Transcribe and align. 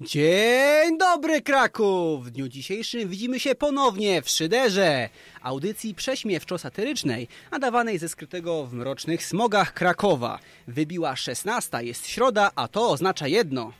Dzień 0.00 0.98
dobry 0.98 1.42
Kraków! 1.42 2.26
W 2.26 2.30
dniu 2.30 2.48
dzisiejszym 2.48 3.08
widzimy 3.08 3.40
się 3.40 3.54
ponownie 3.54 4.22
w 4.22 4.28
Szyderze, 4.28 5.08
audycji 5.42 5.94
prześmiewczo-satyrycznej, 5.94 7.28
nadawanej 7.50 7.98
ze 7.98 8.08
skrytego 8.08 8.66
w 8.66 8.72
mrocznych 8.72 9.26
smogach 9.26 9.74
Krakowa. 9.74 10.38
Wybiła 10.68 11.16
16, 11.16 11.84
jest 11.84 12.06
środa, 12.06 12.50
a 12.54 12.68
to 12.68 12.90
oznacza 12.90 13.28
jedno. 13.28 13.72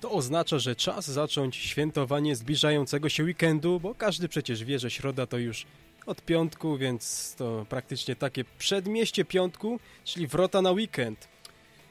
To 0.00 0.10
oznacza, 0.10 0.58
że 0.58 0.76
czas 0.76 1.10
zacząć 1.10 1.56
świętowanie 1.56 2.36
zbliżającego 2.36 3.08
się 3.08 3.24
weekendu, 3.24 3.80
bo 3.80 3.94
każdy 3.94 4.28
przecież 4.28 4.64
wie, 4.64 4.78
że 4.78 4.90
środa 4.90 5.26
to 5.26 5.38
już 5.38 5.66
od 6.06 6.22
piątku, 6.22 6.78
więc 6.78 7.34
to 7.38 7.66
praktycznie 7.68 8.16
takie 8.16 8.44
przedmieście 8.58 9.24
piątku, 9.24 9.80
czyli 10.04 10.26
wrota 10.26 10.62
na 10.62 10.70
weekend. 10.70 11.28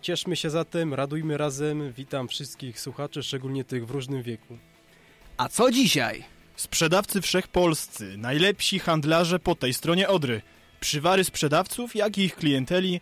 Cieszmy 0.07 0.35
się 0.35 0.49
zatem, 0.49 0.93
radujmy 0.93 1.37
razem. 1.37 1.93
Witam 1.93 2.27
wszystkich 2.27 2.79
słuchaczy, 2.79 3.23
szczególnie 3.23 3.63
tych 3.63 3.87
w 3.87 3.91
różnym 3.91 4.23
wieku. 4.23 4.57
A 5.37 5.49
co 5.49 5.71
dzisiaj? 5.71 6.23
Sprzedawcy 6.55 7.21
wszechpolscy, 7.21 8.17
najlepsi 8.17 8.79
handlarze 8.79 9.39
po 9.39 9.55
tej 9.55 9.73
stronie 9.73 10.07
Odry. 10.07 10.41
Przywary 10.79 11.23
sprzedawców, 11.23 11.95
jak 11.95 12.17
i 12.17 12.21
ich 12.21 12.35
klienteli. 12.35 13.01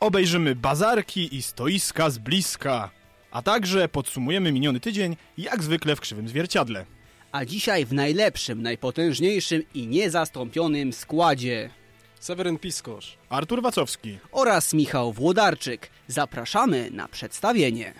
Obejrzymy 0.00 0.54
bazarki 0.54 1.36
i 1.36 1.42
stoiska 1.42 2.10
z 2.10 2.18
bliska. 2.18 2.90
A 3.30 3.42
także 3.42 3.88
podsumujemy 3.88 4.52
miniony 4.52 4.80
tydzień, 4.80 5.16
jak 5.38 5.62
zwykle 5.62 5.96
w 5.96 6.00
krzywym 6.00 6.28
zwierciadle. 6.28 6.86
A 7.32 7.44
dzisiaj 7.44 7.86
w 7.86 7.92
najlepszym, 7.92 8.62
najpotężniejszym 8.62 9.62
i 9.74 9.86
niezastąpionym 9.86 10.92
składzie. 10.92 11.70
Seweryn 12.20 12.58
Piskosz. 12.58 13.18
Artur 13.28 13.62
Wacowski. 13.62 14.18
Oraz 14.32 14.74
Michał 14.74 15.12
Włodarczyk. 15.12 15.95
Zapraszamy 16.08 16.90
na 16.90 17.08
przedstawienie. 17.08 17.94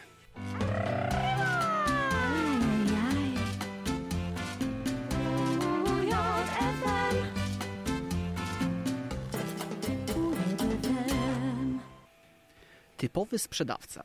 Typowy 12.96 13.38
sprzedawca. 13.38 14.02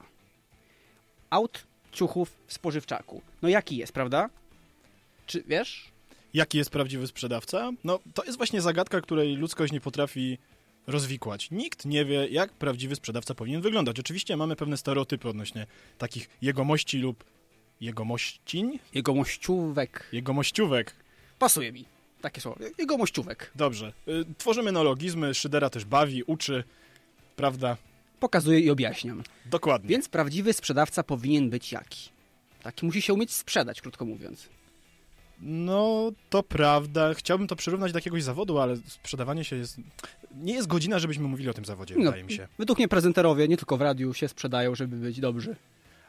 Aut, 1.30 1.64
ciuchów 1.92 2.38
w 2.48 2.54
spożywczaku. 2.54 3.22
No 3.42 3.50
jaki 3.50 3.78
jest, 3.78 3.94
prawda? 3.94 4.30
Czy 5.26 5.44
wiesz? 5.48 5.92
Jaki 6.34 6.58
jest 6.58 6.70
prawdziwy 6.70 7.08
sprzedawca? 7.08 7.72
No, 7.84 8.00
to 8.14 8.24
jest 8.24 8.38
właśnie 8.38 8.62
zagadka, 8.62 9.02
której 9.02 9.36
ludzkość 9.36 9.74
nie 9.74 9.82
potrafi 9.82 10.38
rozwikłać. 10.88 11.52
Nikt 11.52 11.86
nie 11.86 12.06
wie, 12.06 12.28
jak 12.28 12.54
prawdziwy 12.54 12.96
sprzedawca 12.96 13.36
powinien 13.36 13.62
wyglądać. 13.62 14.00
Oczywiście 14.00 14.38
mamy 14.38 14.56
pewne 14.56 14.78
stereotypy 14.78 15.30
odnośnie 15.30 15.68
takich 15.98 16.30
jegomości 16.42 16.98
lub 16.98 17.24
jegomościń, 17.82 18.80
Jegomościówek. 18.94 20.10
jegomościówek. 20.12 20.96
Pasuje 21.40 21.72
mi. 21.72 21.86
Takie 22.22 22.42
słowo. 22.42 22.58
Jegomościówek. 22.78 23.52
Dobrze. 23.56 23.94
Y, 24.08 24.26
Tworzymy 24.38 24.72
neologizmy, 24.72 25.34
Szydera 25.34 25.70
też 25.70 25.86
bawi, 25.86 26.24
uczy, 26.24 26.64
prawda? 27.36 27.78
Pokazuję 28.20 28.60
i 28.60 28.70
objaśniam. 28.70 29.24
Dokładnie. 29.46 29.90
Więc 29.90 30.10
prawdziwy 30.10 30.54
sprzedawca 30.54 31.04
powinien 31.04 31.50
być 31.50 31.72
jaki? 31.72 32.10
Taki 32.64 32.86
musi 32.86 33.02
się 33.02 33.14
umieć 33.14 33.32
sprzedać, 33.32 33.82
krótko 33.82 34.06
mówiąc. 34.06 34.50
No, 35.42 36.12
to 36.30 36.44
prawda. 36.44 37.14
Chciałbym 37.14 37.48
to 37.48 37.56
przyrównać 37.56 37.92
do 37.92 37.98
jakiegoś 37.98 38.24
zawodu, 38.24 38.60
ale 38.60 38.78
sprzedawanie 38.88 39.44
się 39.44 39.56
jest... 39.56 39.78
Nie 40.36 40.54
jest 40.54 40.68
godzina, 40.68 41.00
żebyśmy 41.00 41.28
mówili 41.28 41.50
o 41.50 41.54
tym 41.54 41.66
zawodzie, 41.66 41.96
No, 41.98 42.04
wydaje 42.04 42.24
mi 42.24 42.34
się. 42.34 42.48
Według 42.60 42.80
mnie 42.80 42.88
prezenterowie 42.88 43.48
nie 43.48 43.58
tylko 43.58 43.78
w 43.78 43.82
radiu 43.82 44.14
się 44.14 44.28
sprzedają, 44.28 44.76
żeby 44.76 44.96
być 44.96 45.20
dobrzy. 45.20 45.56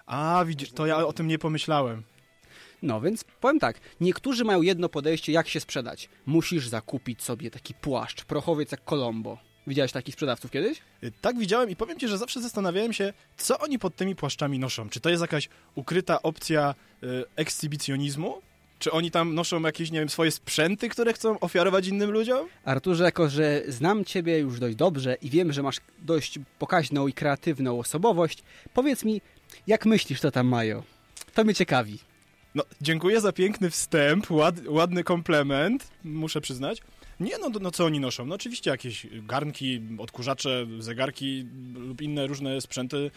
A, 0.06 0.44
widzisz, 0.46 0.72
to 0.72 0.86
ja 0.86 0.96
o 1.06 1.12
tym 1.12 1.28
nie 1.28 1.38
pomyślałem. 1.38 2.02
No 2.82 3.00
więc 3.00 3.24
powiem 3.24 3.58
tak, 3.60 3.80
niektórzy 4.00 4.44
mają 4.44 4.62
jedno 4.62 4.88
podejście, 4.88 5.32
jak 5.32 5.48
się 5.48 5.60
sprzedać. 5.60 6.08
Musisz 6.26 6.68
zakupić 6.68 7.22
sobie 7.22 7.50
taki 7.50 7.74
płaszcz, 7.74 8.24
prochowiec 8.24 8.72
jak 8.72 8.84
Colombo. 8.84 9.38
Widziałeś 9.66 9.92
takich 9.92 10.14
sprzedawców 10.14 10.50
kiedyś? 10.50 10.78
Y, 11.04 11.12
Tak 11.20 11.38
widziałem 11.38 11.70
i 11.70 11.76
powiem 11.76 11.98
ci, 11.98 12.08
że 12.08 12.18
zawsze 12.18 12.40
zastanawiałem 12.40 12.92
się, 12.92 13.12
co 13.36 13.58
oni 13.58 13.78
pod 13.78 13.96
tymi 13.96 14.16
płaszczami 14.16 14.58
noszą. 14.58 14.88
Czy 14.88 15.00
to 15.00 15.10
jest 15.10 15.20
jakaś 15.22 15.48
ukryta 15.74 16.22
opcja 16.22 16.74
y, 17.02 17.06
ekshibicjonizmu? 17.36 18.42
Czy 18.82 18.92
oni 18.92 19.10
tam 19.10 19.34
noszą 19.34 19.62
jakieś, 19.62 19.90
nie 19.90 19.98
wiem, 19.98 20.08
swoje 20.08 20.30
sprzęty, 20.30 20.88
które 20.88 21.12
chcą 21.12 21.40
ofiarować 21.40 21.86
innym 21.86 22.10
ludziom? 22.10 22.48
Arturze, 22.64 23.04
jako 23.04 23.28
że 23.28 23.62
znam 23.68 24.04
ciebie 24.04 24.38
już 24.38 24.60
dość 24.60 24.76
dobrze 24.76 25.16
i 25.22 25.30
wiem, 25.30 25.52
że 25.52 25.62
masz 25.62 25.76
dość 25.98 26.38
pokaźną 26.58 27.06
i 27.06 27.12
kreatywną 27.12 27.78
osobowość, 27.78 28.42
powiedz 28.74 29.04
mi, 29.04 29.20
jak 29.66 29.86
myślisz, 29.86 30.20
co 30.20 30.30
tam 30.30 30.46
mają? 30.46 30.82
To 31.34 31.44
mnie 31.44 31.54
ciekawi. 31.54 31.98
No, 32.54 32.62
dziękuję 32.80 33.20
za 33.20 33.32
piękny 33.32 33.70
wstęp, 33.70 34.30
ład, 34.30 34.54
ładny 34.66 35.04
komplement, 35.04 35.88
muszę 36.04 36.40
przyznać. 36.40 36.82
Nie, 37.22 37.38
no, 37.38 37.50
no 37.60 37.70
co 37.70 37.84
oni 37.84 38.00
noszą? 38.00 38.26
No 38.26 38.34
oczywiście 38.34 38.70
jakieś 38.70 39.06
garnki, 39.12 39.82
odkurzacze, 39.98 40.66
zegarki 40.78 41.46
lub 41.74 42.02
inne 42.02 42.26
różne 42.26 42.60
sprzęty 42.60 43.10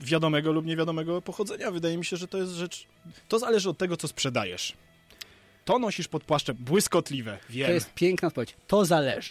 wiadomego 0.00 0.52
lub 0.52 0.66
niewiadomego 0.66 1.22
pochodzenia. 1.22 1.70
Wydaje 1.70 1.98
mi 1.98 2.04
się, 2.04 2.16
że 2.16 2.28
to 2.28 2.38
jest 2.38 2.52
rzecz... 2.52 2.86
To 3.28 3.38
zależy 3.38 3.70
od 3.70 3.78
tego, 3.78 3.96
co 3.96 4.08
sprzedajesz. 4.08 4.72
To 5.64 5.78
nosisz 5.78 6.08
pod 6.08 6.24
płaszczem 6.24 6.56
błyskotliwe, 6.60 7.38
wiem. 7.50 7.66
To 7.66 7.72
jest 7.72 7.94
piękna 7.94 8.28
odpowiedź. 8.28 8.56
To 8.66 8.84
zależy. 8.84 9.30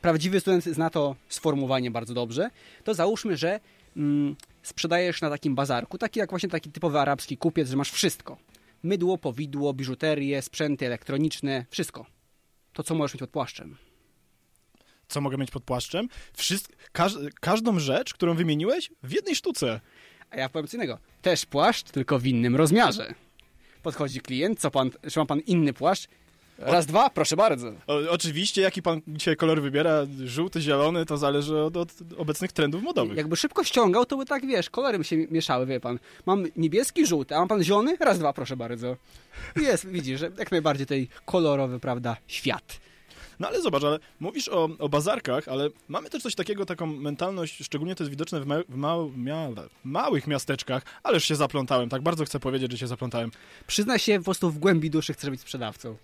Prawdziwy 0.00 0.40
student 0.40 0.64
zna 0.64 0.90
to 0.90 1.16
sformułowanie 1.28 1.90
bardzo 1.90 2.14
dobrze. 2.14 2.50
To 2.84 2.94
załóżmy, 2.94 3.36
że 3.36 3.60
mm, 3.96 4.36
sprzedajesz 4.62 5.20
na 5.20 5.30
takim 5.30 5.54
bazarku, 5.54 5.98
taki 5.98 6.18
jak 6.20 6.30
właśnie 6.30 6.48
taki 6.48 6.70
typowy 6.70 6.98
arabski 6.98 7.36
kupiec, 7.36 7.70
że 7.70 7.76
masz 7.76 7.90
wszystko. 7.90 8.36
Mydło, 8.82 9.18
powidło, 9.18 9.74
biżuterię, 9.74 10.42
sprzęty 10.42 10.86
elektroniczne, 10.86 11.64
wszystko. 11.70 12.17
To 12.78 12.82
co 12.82 12.94
możesz 12.94 13.14
mieć 13.14 13.20
pod 13.20 13.30
płaszczem? 13.30 13.76
Co 15.08 15.20
mogę 15.20 15.36
mieć 15.36 15.50
pod 15.50 15.64
płaszczem? 15.64 16.08
Wszyst... 16.36 16.76
Każ... 16.92 17.18
Każdą 17.40 17.78
rzecz, 17.78 18.14
którą 18.14 18.34
wymieniłeś, 18.34 18.90
w 19.02 19.12
jednej 19.12 19.36
sztuce. 19.36 19.80
A 20.30 20.36
ja 20.36 20.48
powiem 20.48 20.68
co 20.68 20.76
innego. 20.76 20.98
Też 21.22 21.46
płaszcz, 21.46 21.90
tylko 21.90 22.18
w 22.18 22.26
innym 22.26 22.56
rozmiarze. 22.56 23.14
Podchodzi 23.82 24.20
klient, 24.20 24.60
co 24.60 24.70
pan, 24.70 24.90
czy 25.12 25.18
ma 25.18 25.26
pan 25.26 25.40
inny 25.40 25.72
płaszcz? 25.72 26.08
Raz, 26.58 26.86
dwa, 26.86 27.10
proszę 27.10 27.36
bardzo. 27.36 27.72
O, 27.86 28.00
oczywiście, 28.10 28.62
jaki 28.62 28.82
pan 28.82 29.00
dzisiaj 29.08 29.36
kolor 29.36 29.62
wybiera, 29.62 30.06
żółty, 30.24 30.60
zielony, 30.60 31.06
to 31.06 31.16
zależy 31.16 31.58
od, 31.58 31.76
od 31.76 31.92
obecnych 32.16 32.52
trendów 32.52 32.82
modowych. 32.82 33.16
Jakby 33.16 33.36
szybko 33.36 33.64
ściągał, 33.64 34.06
to 34.06 34.16
by 34.16 34.26
tak, 34.26 34.46
wiesz, 34.46 34.70
kolory 34.70 34.98
by 34.98 35.04
się 35.04 35.16
mieszały, 35.16 35.66
wie 35.66 35.80
pan. 35.80 35.98
Mam 36.26 36.44
niebieski, 36.56 37.06
żółty, 37.06 37.36
a 37.36 37.40
ma 37.40 37.46
pan 37.46 37.64
zielony? 37.64 37.96
Raz, 38.00 38.18
dwa, 38.18 38.32
proszę 38.32 38.56
bardzo. 38.56 38.96
Jest, 39.56 39.86
widzisz, 39.86 40.20
że 40.20 40.30
jak 40.38 40.50
najbardziej 40.50 40.86
tej 40.86 41.08
kolorowy, 41.24 41.80
prawda, 41.80 42.16
świat. 42.26 42.80
No 43.40 43.48
ale 43.48 43.62
zobacz, 43.62 43.84
ale 43.84 43.98
mówisz 44.20 44.48
o, 44.48 44.68
o 44.78 44.88
bazarkach, 44.88 45.48
ale 45.48 45.68
mamy 45.88 46.10
też 46.10 46.22
coś 46.22 46.34
takiego, 46.34 46.66
taką 46.66 46.86
mentalność, 46.86 47.64
szczególnie 47.64 47.94
to 47.94 48.04
jest 48.04 48.10
widoczne 48.10 48.40
w, 48.40 48.46
ma, 48.68 48.98
w 48.98 49.16
mia, 49.16 49.48
małych 49.84 50.26
miasteczkach, 50.26 50.82
ależ 51.02 51.24
się 51.24 51.36
zaplątałem, 51.36 51.88
tak 51.88 52.02
bardzo 52.02 52.24
chcę 52.24 52.40
powiedzieć, 52.40 52.72
że 52.72 52.78
się 52.78 52.86
zaplątałem. 52.86 53.30
Przyzna 53.66 53.98
się 53.98 54.18
po 54.18 54.24
prostu 54.24 54.50
w 54.50 54.58
głębi 54.58 54.90
duszy 54.90 55.12
chcesz 55.12 55.30
być 55.30 55.40
sprzedawcą. 55.40 55.96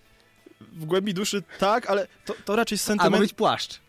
W 0.73 0.85
głębi 0.85 1.15
duszy 1.15 1.43
tak, 1.59 1.91
ale 1.91 2.07
to, 2.25 2.35
to 2.45 2.57
raczej 2.57 2.79
sentyment... 2.79 3.23
być 3.23 3.33
płaszcz. 3.33 3.81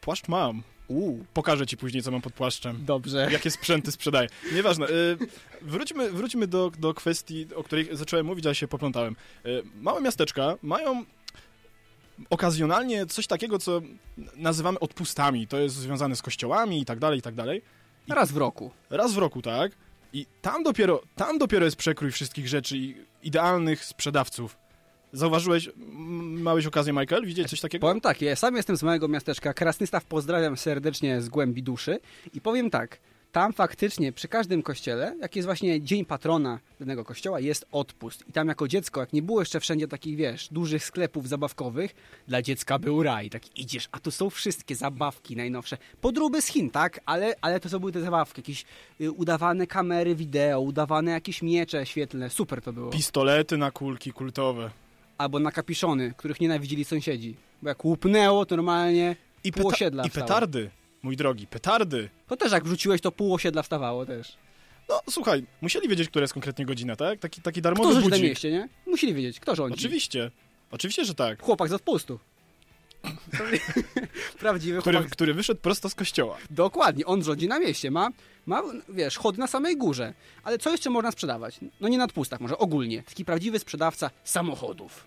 Płaszcz 0.00 0.28
mam. 0.28 0.62
Uuu, 0.88 1.24
Pokażę 1.34 1.66
ci 1.66 1.76
później, 1.76 2.02
co 2.02 2.10
mam 2.10 2.20
pod 2.22 2.32
płaszczem. 2.32 2.84
dobrze. 2.84 3.28
Jakie 3.32 3.50
sprzęty 3.50 3.92
sprzedaję. 3.92 4.28
Nieważne. 4.52 4.86
Y, 4.86 5.18
wróćmy 5.62 6.10
wróćmy 6.10 6.46
do, 6.46 6.70
do 6.78 6.94
kwestii, 6.94 7.46
o 7.54 7.62
której 7.62 7.88
zacząłem 7.92 8.26
mówić, 8.26 8.46
ale 8.46 8.54
się 8.54 8.68
poplątałem. 8.68 9.16
Y, 9.46 9.62
małe 9.80 10.00
miasteczka 10.00 10.54
mają 10.62 11.04
okazjonalnie 12.30 13.06
coś 13.06 13.26
takiego, 13.26 13.58
co 13.58 13.80
nazywamy 14.36 14.78
odpustami. 14.78 15.46
To 15.46 15.58
jest 15.58 15.74
związane 15.74 16.16
z 16.16 16.22
kościołami 16.22 16.80
i 16.80 16.84
tak 16.84 16.98
dalej, 16.98 17.18
i 17.18 17.22
tak 17.22 17.34
dalej. 17.34 17.62
Raz 18.08 18.32
w 18.32 18.36
roku. 18.36 18.70
Raz 18.90 19.14
w 19.14 19.18
roku, 19.18 19.42
tak? 19.42 19.72
I 20.12 20.26
tam 20.42 20.62
dopiero, 20.62 21.02
tam 21.16 21.38
dopiero 21.38 21.64
jest 21.64 21.76
przekrój 21.76 22.10
wszystkich 22.12 22.48
rzeczy 22.48 22.76
i 22.76 22.96
idealnych 23.22 23.84
sprzedawców. 23.84 24.56
Zauważyłeś, 25.12 25.70
małeś 26.18 26.66
okazję, 26.66 26.92
Michael, 26.92 27.26
widzieć 27.26 27.50
coś 27.50 27.60
takiego? 27.60 27.86
Powiem 27.86 28.00
tak, 28.00 28.22
ja 28.22 28.36
sam 28.36 28.56
jestem 28.56 28.76
z 28.76 28.82
małego 28.82 29.08
miasteczka 29.08 29.54
Krasnystaw, 29.54 30.04
pozdrawiam 30.04 30.56
serdecznie 30.56 31.20
z 31.20 31.28
głębi 31.28 31.62
duszy 31.62 32.00
i 32.34 32.40
powiem 32.40 32.70
tak, 32.70 32.98
tam 33.32 33.52
faktycznie 33.52 34.12
przy 34.12 34.28
każdym 34.28 34.62
kościele, 34.62 35.16
jak 35.20 35.36
jest 35.36 35.46
właśnie 35.46 35.82
dzień 35.82 36.04
patrona 36.04 36.60
danego 36.80 37.04
kościoła, 37.04 37.40
jest 37.40 37.66
odpust. 37.72 38.24
I 38.28 38.32
tam 38.32 38.48
jako 38.48 38.68
dziecko, 38.68 39.00
jak 39.00 39.12
nie 39.12 39.22
było 39.22 39.40
jeszcze 39.40 39.60
wszędzie 39.60 39.88
takich, 39.88 40.16
wiesz, 40.16 40.48
dużych 40.48 40.84
sklepów 40.84 41.28
zabawkowych, 41.28 41.94
dla 42.28 42.42
dziecka 42.42 42.78
był 42.78 43.02
raj. 43.02 43.30
Tak 43.30 43.58
idziesz, 43.58 43.88
a 43.92 44.00
tu 44.00 44.10
są 44.10 44.30
wszystkie 44.30 44.76
zabawki 44.76 45.36
najnowsze. 45.36 45.76
Podróby 46.00 46.42
z 46.42 46.46
Chin, 46.46 46.70
tak? 46.70 47.00
Ale, 47.06 47.34
ale 47.40 47.60
to 47.60 47.68
są 47.68 47.78
były 47.78 47.92
te 47.92 48.00
zabawki, 48.00 48.40
jakieś 48.40 48.64
y, 49.00 49.12
udawane 49.12 49.66
kamery 49.66 50.14
wideo, 50.14 50.60
udawane 50.60 51.10
jakieś 51.10 51.42
miecze 51.42 51.86
świetlne. 51.86 52.30
Super 52.30 52.62
to 52.62 52.72
było. 52.72 52.90
Pistolety 52.90 53.56
na 53.56 53.70
kulki 53.70 54.12
kultowe. 54.12 54.70
Albo 55.20 55.38
na 55.38 55.52
kapiszony, 55.52 56.14
których 56.16 56.40
nienawidzili 56.40 56.84
sąsiedzi. 56.84 57.36
Bo 57.62 57.68
jak 57.68 57.84
łupnęło, 57.84 58.46
to 58.46 58.56
normalnie 58.56 59.16
I, 59.44 59.52
pół 59.52 59.68
osiedla 59.68 60.04
I 60.06 60.08
wstało. 60.08 60.26
petardy, 60.26 60.70
mój 61.02 61.16
drogi, 61.16 61.46
petardy. 61.46 62.08
To 62.28 62.36
też 62.36 62.52
jak 62.52 62.64
wrzuciłeś, 62.64 63.00
to 63.00 63.12
pół 63.12 63.34
osiedla 63.34 63.62
wstawało 63.62 64.06
też. 64.06 64.36
No 64.88 65.00
słuchaj, 65.10 65.44
musieli 65.60 65.88
wiedzieć, 65.88 66.08
która 66.08 66.22
jest 66.22 66.34
konkretnie 66.34 66.66
godzina, 66.66 66.96
tak? 66.96 67.18
Taki, 67.18 67.42
taki 67.42 67.60
Kto 67.60 67.70
darmowy 67.70 67.94
na 67.94 68.00
budzik. 68.00 68.22
mieście, 68.22 68.50
nie? 68.50 68.68
Musieli 68.86 69.14
wiedzieć, 69.14 69.40
kto 69.40 69.54
rządzi. 69.54 69.74
Oczywiście. 69.74 70.30
Oczywiście, 70.70 71.04
że 71.04 71.14
tak. 71.14 71.42
Chłopak 71.42 71.68
z 71.68 71.72
odpustu. 71.72 72.18
Prawdziwy 74.38 74.80
Który, 74.80 74.96
chłopak. 74.96 75.12
który 75.12 75.34
wyszedł 75.34 75.60
prosto 75.60 75.88
z 75.88 75.94
kościoła. 75.94 76.36
Dokładnie, 76.50 77.06
on 77.06 77.24
rządzi 77.24 77.48
na 77.48 77.58
mieście. 77.58 77.90
Ma, 77.90 78.10
ma, 78.46 78.62
wiesz, 78.88 79.18
chody 79.18 79.38
na 79.38 79.46
samej 79.46 79.76
górze. 79.76 80.14
Ale 80.42 80.58
co 80.58 80.70
jeszcze 80.70 80.90
można 80.90 81.12
sprzedawać? 81.12 81.60
No 81.80 81.88
nie 81.88 81.98
na 81.98 82.04
odpustach, 82.04 82.40
może 82.40 82.58
ogólnie. 82.58 83.02
Taki 83.02 83.24
prawdziwy 83.24 83.58
sprzedawca 83.58 84.10
samochodów. 84.24 85.06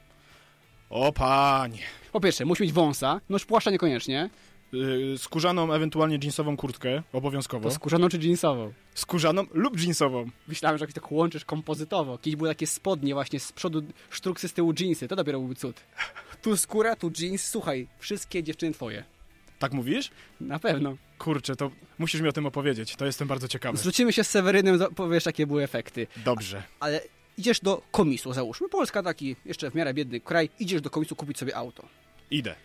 O 0.90 1.14
panie. 1.14 1.80
Po 2.12 2.22
pierwsze, 2.22 2.46
musi 2.46 2.64
mieć 2.64 2.74
wąsa, 2.74 3.22
no 3.30 3.38
płaszcza 3.48 3.72
niekoniecznie. 3.72 4.30
Yy, 4.74 5.18
skórzaną, 5.18 5.74
ewentualnie 5.74 6.18
jeansową 6.24 6.58
kurtkę, 6.58 7.04
obowiązkowo. 7.14 7.70
To 7.70 7.76
skórzaną 7.76 8.10
czy 8.10 8.18
jeansową? 8.18 8.74
Skórzaną 8.94 9.46
lub 9.54 9.80
jeansową. 9.80 10.26
Myślałem, 10.48 10.78
że 10.78 10.84
jakoś 10.84 10.94
tak 10.94 11.12
łączysz 11.12 11.46
kompozytowo. 11.46 12.18
Kiedyś 12.18 12.36
były 12.36 12.50
takie 12.50 12.68
spodnie 12.68 13.14
właśnie 13.14 13.40
z 13.40 13.52
przodu 13.52 13.84
sztruksy, 14.10 14.48
z 14.48 14.54
tyłu 14.54 14.74
jeansy. 14.80 15.08
To 15.08 15.16
dopiero 15.16 15.40
byłby 15.40 15.56
cud. 15.56 15.82
Tu 16.44 16.58
skóra, 16.58 16.96
tu 16.96 17.12
jeans. 17.20 17.46
Słuchaj, 17.46 17.88
wszystkie 18.00 18.44
dziewczyny 18.44 18.74
twoje. 18.74 19.04
Tak 19.60 19.74
mówisz? 19.74 20.12
Na 20.42 20.60
pewno. 20.60 20.98
Kurczę, 21.18 21.56
to 21.56 21.72
musisz 22.00 22.22
mi 22.22 22.28
o 22.30 22.32
tym 22.32 22.46
opowiedzieć. 22.46 22.96
To 22.96 23.06
jestem 23.06 23.28
bardzo 23.28 23.48
ciekawy. 23.48 23.78
Zwrócimy 23.78 24.14
się 24.14 24.24
z 24.24 24.30
Sewerynem, 24.30 24.80
powiesz 24.96 25.26
jakie 25.26 25.48
były 25.48 25.64
efekty. 25.64 26.08
Dobrze. 26.26 26.64
Ale 26.80 27.02
idziesz 27.38 27.60
do 27.60 27.82
komisu, 27.92 28.34
załóżmy. 28.34 28.70
Polska 28.70 29.04
taki 29.04 29.36
jeszcze 29.46 29.72
w 29.72 29.76
miarę 29.76 29.94
biedny 29.94 30.20
kraj. 30.20 30.50
Idziesz 30.60 30.82
do 30.82 30.90
komisu 30.90 31.16
kupić 31.16 31.38
sobie 31.38 31.56
auto. 31.56 31.88
Idę. 32.32 32.56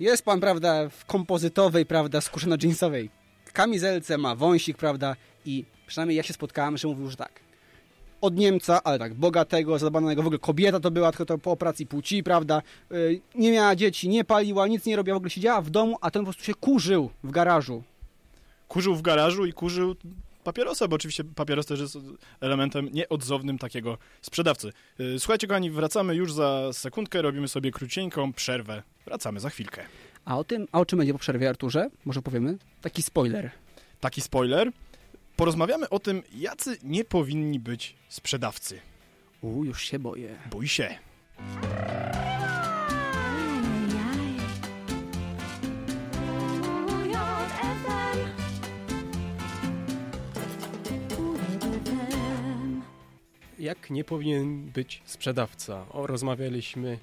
Jest 0.00 0.24
pan, 0.24 0.40
prawda, 0.40 0.88
w 0.88 1.04
kompozytowej, 1.04 1.86
prawda, 1.86 2.18
skórzono-jeansowej 2.18 3.08
kamizelce, 3.52 4.18
ma 4.18 4.34
wąsik, 4.34 4.76
prawda, 4.76 5.16
i 5.44 5.64
przynajmniej 5.86 6.16
ja 6.16 6.22
się 6.22 6.32
spotkałem, 6.32 6.78
że 6.78 6.88
mówił, 6.88 7.10
że 7.10 7.16
tak. 7.16 7.40
Od 8.20 8.36
Niemca, 8.36 8.82
ale 8.82 8.98
tak, 8.98 9.14
bogatego, 9.14 9.78
zadbanego, 9.78 10.22
w 10.22 10.26
ogóle 10.26 10.38
kobieta 10.38 10.80
to 10.80 10.90
była, 10.90 11.12
tylko 11.12 11.24
to 11.26 11.38
po 11.38 11.50
operacji 11.50 11.86
płci, 11.86 12.22
prawda, 12.22 12.62
yy, 12.90 13.20
nie 13.34 13.52
miała 13.52 13.76
dzieci, 13.76 14.08
nie 14.08 14.24
paliła, 14.24 14.66
nic 14.66 14.86
nie 14.86 14.96
robiła, 14.96 15.14
w 15.14 15.16
ogóle 15.16 15.30
siedziała 15.30 15.62
w 15.62 15.70
domu, 15.70 15.96
a 16.00 16.10
ten 16.10 16.22
po 16.22 16.26
prostu 16.26 16.44
się 16.44 16.54
kurzył 16.54 17.10
w 17.24 17.30
garażu. 17.30 17.82
Kurzył 18.68 18.94
w 18.94 19.02
garażu 19.02 19.46
i 19.46 19.52
kurzył 19.52 19.96
papierosa, 20.44 20.88
bo 20.88 20.96
oczywiście 20.96 21.24
papieros 21.24 21.66
też 21.66 21.80
jest 21.80 21.98
elementem 22.40 22.88
nieodzownym 22.92 23.58
takiego 23.58 23.98
sprzedawcy. 24.22 24.72
Yy, 24.98 25.18
Słuchajcie, 25.18 25.46
kochani, 25.46 25.70
wracamy 25.70 26.14
już 26.14 26.32
za 26.32 26.72
sekundkę, 26.72 27.22
robimy 27.22 27.48
sobie 27.48 27.70
krócienьką 27.70 28.32
przerwę. 28.32 28.82
Wracamy 29.06 29.40
za 29.40 29.50
chwilkę. 29.50 29.82
A 30.24 30.38
o 30.38 30.44
tym, 30.44 30.66
a 30.72 30.80
o 30.80 30.86
czym 30.86 30.98
będzie 30.98 31.12
po 31.12 31.18
przerwie, 31.18 31.48
Arturze? 31.48 31.90
Może 32.04 32.22
powiemy? 32.22 32.58
Taki 32.82 33.02
spoiler. 33.02 33.50
Taki 34.00 34.20
spoiler. 34.20 34.72
Porozmawiamy 35.40 35.88
o 35.88 35.98
tym, 35.98 36.22
jacy 36.34 36.78
nie 36.82 37.04
powinni 37.04 37.60
być 37.60 37.96
sprzedawcy. 38.08 38.80
U, 39.40 39.64
już 39.64 39.82
się 39.82 39.98
boję. 39.98 40.36
Bój 40.50 40.68
się. 40.68 40.98
Jak 53.58 53.90
nie 53.90 54.04
powinien 54.04 54.64
być 54.64 55.02
sprzedawca? 55.04 55.86
O, 55.90 56.06
rozmawialiśmy 56.06 56.98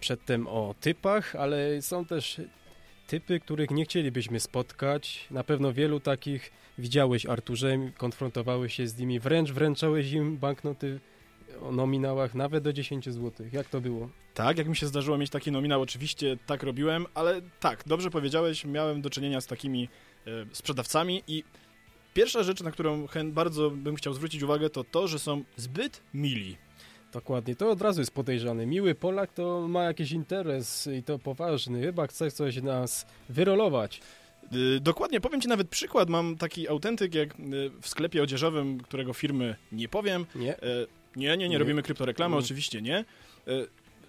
przedtem 0.00 0.46
o 0.46 0.74
typach, 0.80 1.36
ale 1.36 1.82
są 1.82 2.04
też 2.04 2.40
typy, 3.10 3.40
których 3.40 3.70
nie 3.70 3.84
chcielibyśmy 3.84 4.40
spotkać. 4.40 5.26
Na 5.30 5.44
pewno 5.44 5.72
wielu 5.72 6.00
takich 6.00 6.52
widziałeś, 6.78 7.26
Arturze, 7.26 7.78
konfrontowałeś 7.96 8.74
się 8.74 8.86
z 8.86 8.98
nimi, 8.98 9.20
wręcz 9.20 9.50
wręczałeś 9.52 10.12
im 10.12 10.36
banknoty 10.36 11.00
o 11.62 11.72
nominałach 11.72 12.34
nawet 12.34 12.64
do 12.64 12.72
10 12.72 13.04
zł. 13.04 13.46
Jak 13.52 13.68
to 13.68 13.80
było? 13.80 14.08
Tak, 14.34 14.58
jak 14.58 14.68
mi 14.68 14.76
się 14.76 14.86
zdarzyło 14.86 15.18
mieć 15.18 15.30
taki 15.30 15.52
nominał, 15.52 15.82
oczywiście 15.82 16.36
tak 16.46 16.62
robiłem, 16.62 17.06
ale 17.14 17.40
tak, 17.60 17.82
dobrze 17.86 18.10
powiedziałeś, 18.10 18.64
miałem 18.64 19.02
do 19.02 19.10
czynienia 19.10 19.40
z 19.40 19.46
takimi 19.46 19.88
e, 20.26 20.30
sprzedawcami 20.52 21.22
i 21.28 21.44
pierwsza 22.14 22.42
rzecz, 22.42 22.62
na 22.62 22.70
którą 22.70 23.06
bardzo 23.24 23.70
bym 23.70 23.96
chciał 23.96 24.14
zwrócić 24.14 24.42
uwagę, 24.42 24.70
to 24.70 24.84
to, 24.84 25.08
że 25.08 25.18
są 25.18 25.44
zbyt 25.56 26.02
mili. 26.14 26.56
Dokładnie, 27.12 27.56
to 27.56 27.70
od 27.70 27.82
razu 27.82 28.00
jest 28.00 28.14
podejrzany. 28.14 28.66
Miły 28.66 28.94
Polak 28.94 29.32
to 29.32 29.68
ma 29.68 29.82
jakiś 29.84 30.12
interes 30.12 30.86
i 30.98 31.02
to 31.02 31.18
poważny. 31.18 31.80
Chyba 31.82 32.06
chce 32.06 32.30
coś 32.30 32.62
nas 32.62 33.06
wyrolować. 33.28 34.00
Y, 34.76 34.80
Dokładnie, 34.80 35.20
powiem 35.20 35.40
Ci 35.40 35.48
nawet 35.48 35.68
przykład. 35.68 36.08
Mam 36.10 36.36
taki 36.36 36.68
autentyk, 36.68 37.14
jak 37.14 37.30
y, 37.40 37.70
w 37.80 37.88
sklepie 37.88 38.22
odzieżowym, 38.22 38.80
którego 38.80 39.12
firmy 39.12 39.56
nie 39.72 39.88
powiem. 39.88 40.26
Nie? 40.34 40.56
E, 40.56 40.60
Nie, 41.16 41.28
nie, 41.28 41.36
nie, 41.36 41.48
Nie. 41.48 41.58
robimy 41.58 41.82
kryptoreklamy, 41.82 42.34
Mm. 42.34 42.44
oczywiście 42.44 42.82
nie. 42.82 43.04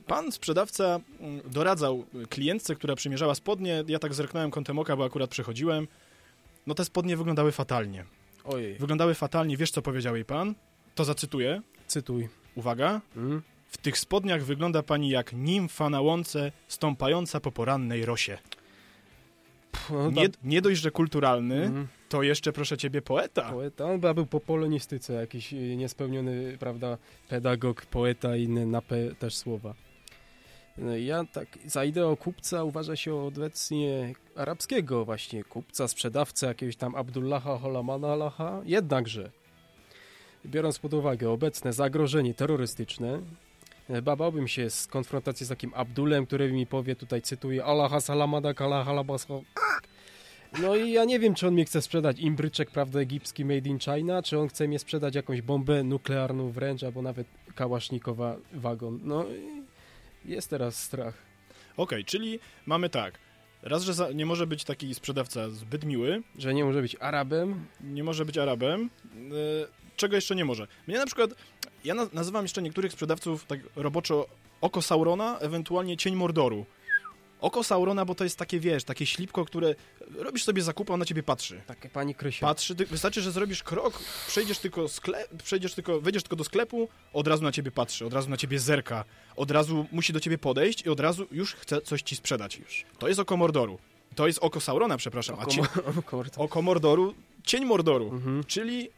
Pan 0.08 0.32
sprzedawca 0.32 1.00
mm, 1.20 1.42
doradzał 1.52 2.06
klientce, 2.30 2.76
która 2.76 2.96
przymierzała 2.96 3.36
spodnie. 3.36 3.84
Ja 3.88 4.00
tak 4.00 4.14
zerknąłem 4.14 4.52
kątem 4.52 4.80
oka, 4.80 4.96
bo 4.98 5.06
akurat 5.06 5.30
przechodziłem. 5.30 5.88
No 6.68 6.74
te 6.76 6.86
spodnie 6.86 7.18
wyglądały 7.18 7.52
fatalnie. 7.52 8.06
Ojej, 8.44 8.76
Wyglądały 8.76 9.14
fatalnie. 9.14 9.58
Wiesz, 9.58 9.72
co 9.72 9.82
powiedział 9.82 10.16
jej 10.16 10.26
pan? 10.26 10.56
To 10.96 11.06
zacytuję. 11.06 11.62
cytuj. 11.88 12.30
Uwaga. 12.56 13.02
Mm? 13.18 13.42
W 13.68 13.78
tych 13.78 13.98
spodniach 13.98 14.44
wygląda 14.44 14.84
pani 14.84 15.10
jak 15.10 15.34
nimfa 15.34 15.90
na 15.90 16.02
łące, 16.02 16.52
stąpająca 16.68 17.40
po 17.40 17.52
porannej 17.52 18.06
rosie. 18.06 18.38
No, 19.90 20.12
Nie, 20.12 20.30
ta- 20.30 20.38
nie 20.44 20.62
dość, 20.62 20.82
że 20.82 20.92
kulturalny, 20.92 21.56
Mm. 21.66 21.88
to 22.10 22.24
jeszcze, 22.24 22.54
proszę 22.54 22.78
ciebie, 22.78 23.02
poeta. 23.02 23.52
Poeta, 23.52 23.86
on 23.86 24.00
był 24.00 24.26
po 24.26 24.40
polonistyce, 24.40 25.14
jakiś 25.14 25.54
y, 25.54 25.76
niespełniony, 25.76 26.58
prawda, 26.60 26.98
pedagog, 27.30 27.86
poeta 27.86 28.36
i 28.36 28.44
inne 28.44 28.66
na 28.66 28.82
P 28.82 28.96
też 29.20 29.36
słowa. 29.36 29.74
No 30.78 30.98
ja 30.98 31.24
tak, 31.34 31.48
za 31.66 31.86
ideą 31.86 32.16
kupca 32.16 32.64
uważa 32.64 32.96
się 32.96 33.16
obecnie 33.16 34.14
arabskiego 34.36 35.06
właśnie 35.06 35.44
kupca, 35.44 35.88
sprzedawcę 35.88 36.48
jakiegoś 36.48 36.76
tam 36.76 36.96
Abdullaha 36.96 37.58
Holamana 37.58 38.08
Allaha, 38.14 38.62
jednakże 38.66 39.32
biorąc 40.46 40.80
pod 40.80 40.94
uwagę 40.94 41.30
obecne 41.30 41.74
zagrożenie 41.74 42.34
terrorystyczne, 42.34 43.22
chyba 43.88 44.16
bałbym 44.16 44.48
się 44.48 44.70
z 44.70 44.88
konfrontacji 44.88 45.46
z 45.46 45.50
takim 45.50 45.72
Abdulem, 45.76 46.26
który 46.26 46.52
mi 46.52 46.68
powie, 46.68 46.96
tutaj 46.96 47.22
cytuję, 47.22 47.66
Allaha 47.66 48.02
salamada 48.02 48.54
kala 48.54 48.84
halabasa. 48.84 49.34
No 50.62 50.76
i 50.76 50.92
ja 50.92 51.06
nie 51.06 51.20
wiem, 51.20 51.36
czy 51.36 51.48
on 51.48 51.56
mi 51.56 51.66
chce 51.66 51.82
sprzedać 51.82 52.20
imbryczek, 52.20 52.72
prawda, 52.72 53.00
egipski 53.00 53.46
made 53.46 53.70
in 53.70 53.80
China, 53.80 54.22
czy 54.24 54.40
on 54.40 54.48
chce 54.48 54.68
mi 54.68 54.80
sprzedać 54.80 55.16
jakąś 55.16 55.42
bombę 55.42 55.84
nuklearną 55.84 56.52
wręcz, 56.52 56.84
albo 56.84 57.02
nawet 57.02 57.28
kałasznikowa 57.56 58.38
wagon. 58.54 59.00
No 59.04 59.26
i 60.26 60.32
jest 60.32 60.50
teraz 60.50 60.84
strach. 60.84 61.18
Okej, 61.78 62.06
czyli 62.06 62.40
mamy 62.66 62.90
tak. 62.90 63.20
Raz, 63.64 63.84
że 63.84 63.94
za, 63.94 64.12
nie 64.12 64.26
może 64.26 64.48
być 64.48 64.64
taki 64.64 64.96
sprzedawca 64.96 65.50
zbyt 65.50 65.86
miły, 65.86 66.22
Że 66.38 66.54
nie 66.54 66.64
może 66.64 66.82
być 66.82 66.98
Arabem, 67.00 67.66
nie 67.82 68.04
może 68.04 68.26
być 68.26 68.38
Arabem. 68.38 68.90
Czego 70.02 70.16
jeszcze 70.16 70.36
nie 70.36 70.46
może? 70.46 70.68
Mnie 70.88 70.98
na 70.98 71.06
przykład, 71.06 71.30
ja 71.84 71.94
na, 71.94 72.08
nazywam 72.14 72.46
jeszcze 72.46 72.62
niektórych 72.62 72.92
sprzedawców 72.92 73.46
tak 73.46 73.60
roboczo 73.76 74.28
oko 74.62 74.82
Saurona, 74.82 75.40
ewentualnie 75.40 75.98
cień 75.98 76.16
Mordoru. 76.16 76.66
Oko 77.42 77.64
Saurona, 77.64 78.06
bo 78.06 78.16
to 78.16 78.24
jest 78.24 78.38
takie, 78.38 78.60
wiesz, 78.60 78.84
takie 78.84 79.06
ślipko, 79.06 79.46
które 79.46 79.76
robisz 80.18 80.44
sobie 80.44 80.62
zakupy, 80.62 80.92
a 80.92 80.94
on 80.94 81.00
na 81.00 81.06
ciebie 81.06 81.24
patrzy. 81.24 81.62
takie 81.68 81.90
pani 81.90 82.16
Krysia. 82.16 82.48
Patrzy, 82.48 82.76
ty, 82.76 82.86
wystarczy, 82.86 83.22
że 83.22 83.32
zrobisz 83.32 83.64
krok, 83.64 84.00
przejdziesz 84.28 84.60
tylko, 84.60 84.88
skle, 84.88 85.28
przejdziesz 85.44 85.74
tylko, 85.74 86.02
wejdziesz 86.02 86.24
tylko 86.24 86.36
do 86.36 86.44
sklepu, 86.44 86.90
od 87.14 87.28
razu 87.28 87.44
na 87.44 87.52
ciebie 87.52 87.72
patrzy, 87.72 88.06
od 88.06 88.14
razu 88.14 88.30
na 88.30 88.38
ciebie 88.38 88.60
zerka, 88.60 89.06
od 89.36 89.52
razu 89.52 89.86
musi 89.92 90.14
do 90.14 90.20
ciebie 90.20 90.38
podejść 90.38 90.86
i 90.86 90.90
od 90.90 91.00
razu 91.00 91.28
już 91.32 91.54
chce 91.56 91.82
coś 91.82 92.02
ci 92.02 92.16
sprzedać. 92.16 92.58
Już. 92.58 92.86
To 93.00 93.08
jest 93.08 93.20
oko 93.20 93.38
Mordoru. 93.38 93.80
To 94.16 94.28
jest 94.28 94.40
oko 94.40 94.60
Saurona, 94.60 94.98
przepraszam. 94.98 95.38
A 95.40 95.46
cie, 95.46 95.62
Oko, 95.98 96.24
oko 96.46 96.62
Mordoru, 96.62 97.14
cień 97.44 97.66
Mordoru. 97.66 98.10
mhm. 98.10 98.44
Czyli, 98.44 98.90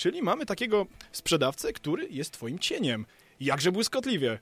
czyli 0.00 0.22
mamy 0.22 0.46
takiego 0.46 0.86
sprzedawcę, 1.12 1.72
który 1.72 2.08
jest 2.10 2.32
twoim 2.32 2.58
cieniem. 2.58 3.06
Jakże 3.40 3.72
błyskotliwie. 3.72 4.38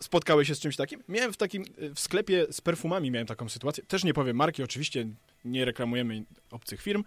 Spotkałeś 0.00 0.48
się 0.48 0.54
z 0.54 0.60
czymś 0.60 0.76
takim? 0.76 1.02
Miałem 1.08 1.32
w 1.32 1.36
takim, 1.36 1.64
y, 1.82 1.94
w 1.94 2.00
sklepie 2.00 2.46
z 2.50 2.60
perfumami 2.60 3.10
miałem 3.10 3.26
taką 3.26 3.48
sytuację. 3.48 3.84
Też 3.84 4.04
nie 4.04 4.14
powiem 4.14 4.36
marki, 4.36 4.62
oczywiście 4.62 5.06
nie 5.44 5.64
reklamujemy 5.64 6.24
obcych 6.50 6.82
firm. 6.82 7.04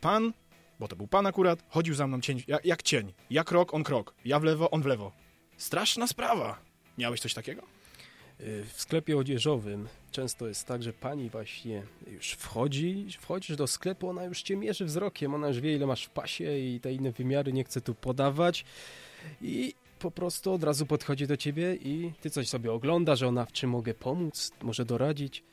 Pan, 0.00 0.32
bo 0.80 0.88
to 0.88 0.96
był 0.96 1.06
pan 1.06 1.26
akurat, 1.26 1.62
chodził 1.68 1.94
za 1.94 2.06
mną 2.06 2.20
cień, 2.20 2.42
jak, 2.46 2.64
jak 2.64 2.82
cień. 2.82 3.12
Ja 3.30 3.44
krok, 3.44 3.74
on 3.74 3.84
krok. 3.84 4.14
Ja 4.24 4.40
w 4.40 4.44
lewo, 4.44 4.70
on 4.70 4.82
w 4.82 4.86
lewo. 4.86 5.12
Straszna 5.56 6.06
sprawa. 6.06 6.58
Miałeś 6.98 7.20
coś 7.20 7.34
takiego? 7.34 7.62
W 8.40 8.72
sklepie 8.76 9.18
odzieżowym 9.18 9.88
często 10.12 10.48
jest 10.48 10.66
tak, 10.66 10.82
że 10.82 10.92
pani 10.92 11.30
właśnie 11.30 11.82
już 12.06 12.30
wchodzi, 12.30 13.06
wchodzisz 13.20 13.56
do 13.56 13.66
sklepu, 13.66 14.08
ona 14.08 14.24
już 14.24 14.42
cię 14.42 14.56
mierzy 14.56 14.84
wzrokiem, 14.84 15.34
ona 15.34 15.48
już 15.48 15.60
wie 15.60 15.74
ile 15.74 15.86
masz 15.86 16.04
w 16.04 16.10
pasie 16.10 16.58
i 16.58 16.80
te 16.80 16.92
inne 16.92 17.12
wymiary 17.12 17.52
nie 17.52 17.64
chce 17.64 17.80
tu 17.80 17.94
podawać 17.94 18.64
i 19.42 19.74
po 19.98 20.10
prostu 20.10 20.52
od 20.52 20.64
razu 20.64 20.86
podchodzi 20.86 21.26
do 21.26 21.36
ciebie 21.36 21.74
i 21.74 22.12
ty 22.20 22.30
coś 22.30 22.48
sobie 22.48 22.72
ogląda, 22.72 23.16
że 23.16 23.28
ona 23.28 23.44
w 23.44 23.52
czym 23.52 23.70
mogę 23.70 23.94
pomóc, 23.94 24.52
może 24.62 24.84
doradzić. 24.84 25.44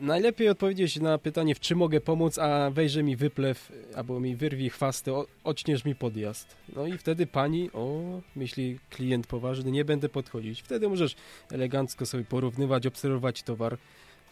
Najlepiej 0.00 0.48
odpowiedzieć 0.48 1.00
na 1.00 1.18
pytanie, 1.18 1.54
w 1.54 1.60
czym 1.60 1.78
mogę 1.78 2.00
pomóc, 2.00 2.38
a 2.38 2.70
wejrze 2.70 3.02
mi 3.02 3.16
wyplew, 3.16 3.72
albo 3.94 4.20
mi 4.20 4.36
wyrwi 4.36 4.70
chwasty, 4.70 5.10
odśnież 5.44 5.84
mi 5.84 5.94
podjazd. 5.94 6.56
No 6.76 6.86
i 6.86 6.98
wtedy 6.98 7.26
pani, 7.26 7.70
o, 7.72 8.00
myśli 8.36 8.78
klient 8.90 9.26
poważny, 9.26 9.72
nie 9.72 9.84
będę 9.84 10.08
podchodzić. 10.08 10.62
Wtedy 10.62 10.88
możesz 10.88 11.16
elegancko 11.52 12.06
sobie 12.06 12.24
porównywać, 12.24 12.86
obserwować 12.86 13.42
towar. 13.42 13.78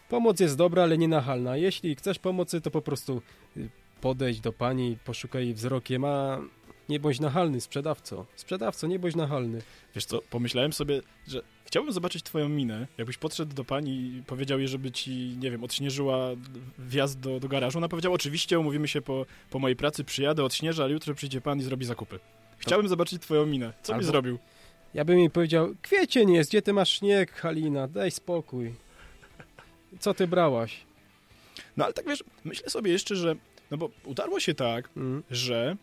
Pomoc 0.09 0.39
jest 0.39 0.57
dobra, 0.57 0.83
ale 0.83 0.97
nie 0.97 1.07
nachalna. 1.07 1.57
Jeśli 1.57 1.95
chcesz 1.95 2.19
pomocy, 2.19 2.61
to 2.61 2.71
po 2.71 2.81
prostu 2.81 3.21
y, 3.57 3.69
podejdź 4.01 4.39
do 4.39 4.53
pani, 4.53 4.97
poszukaj 5.05 5.53
wzrokiem, 5.53 6.05
a 6.05 6.39
nie 6.89 6.99
bądź 6.99 7.19
nachalny, 7.19 7.61
sprzedawco. 7.61 8.25
Sprzedawco, 8.35 8.87
nie 8.87 8.99
bądź 8.99 9.15
nachalny. 9.15 9.61
Wiesz 9.95 10.05
co, 10.05 10.21
pomyślałem 10.29 10.73
sobie, 10.73 11.01
że 11.27 11.41
chciałbym 11.65 11.93
zobaczyć 11.93 12.23
twoją 12.23 12.49
minę, 12.49 12.87
jakbyś 12.97 13.17
podszedł 13.17 13.55
do 13.55 13.63
pani 13.63 13.91
i 13.91 14.23
powiedział 14.27 14.59
jej, 14.59 14.67
żeby 14.67 14.91
ci, 14.91 15.11
nie 15.39 15.51
wiem, 15.51 15.63
odśnieżyła 15.63 16.29
wjazd 16.79 17.19
do, 17.19 17.39
do 17.39 17.47
garażu. 17.47 17.77
Ona 17.77 17.87
powiedziała, 17.89 18.15
oczywiście, 18.15 18.59
umówimy 18.59 18.87
się 18.87 19.01
po, 19.01 19.25
po 19.49 19.59
mojej 19.59 19.75
pracy, 19.75 20.03
przyjadę, 20.03 20.43
odśnieżę, 20.43 20.83
ale 20.83 20.93
jutro 20.93 21.13
przyjdzie 21.15 21.41
pan 21.41 21.59
i 21.59 21.61
zrobi 21.61 21.85
zakupy. 21.85 22.19
Chciałbym 22.57 22.87
zobaczyć 22.89 23.21
twoją 23.21 23.45
minę. 23.45 23.73
Co 23.83 23.93
byś 23.93 23.99
Albo- 23.99 24.11
zrobił? 24.11 24.39
Ja 24.93 25.05
bym 25.05 25.19
jej 25.19 25.29
powiedział, 25.29 25.75
kwiecień 25.81 26.31
jest, 26.33 26.49
gdzie 26.49 26.61
ty 26.61 26.73
masz 26.73 26.89
śnieg, 26.89 27.31
Halina, 27.33 27.87
daj 27.87 28.11
spokój. 28.11 28.73
Co 29.99 30.13
ty 30.13 30.27
brałaś? 30.27 30.79
No 31.77 31.85
ale 31.85 31.93
tak 31.93 32.05
wiesz, 32.07 32.23
myślę 32.43 32.69
sobie 32.69 32.91
jeszcze, 32.91 33.15
że, 33.15 33.35
no 33.71 33.77
bo 33.77 33.89
utarło 34.05 34.39
się 34.39 34.53
tak, 34.53 34.89
Mm. 34.97 35.23
że 35.31 35.75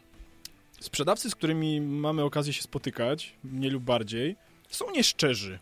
sprzedawcy, 0.80 1.30
z 1.30 1.34
którymi 1.34 1.80
mamy 1.80 2.22
okazję 2.24 2.52
się 2.52 2.62
spotykać, 2.62 3.32
mniej 3.44 3.70
lub 3.70 3.82
bardziej, 3.84 4.36
są 4.68 4.90
nieszczerzy. 4.90 5.58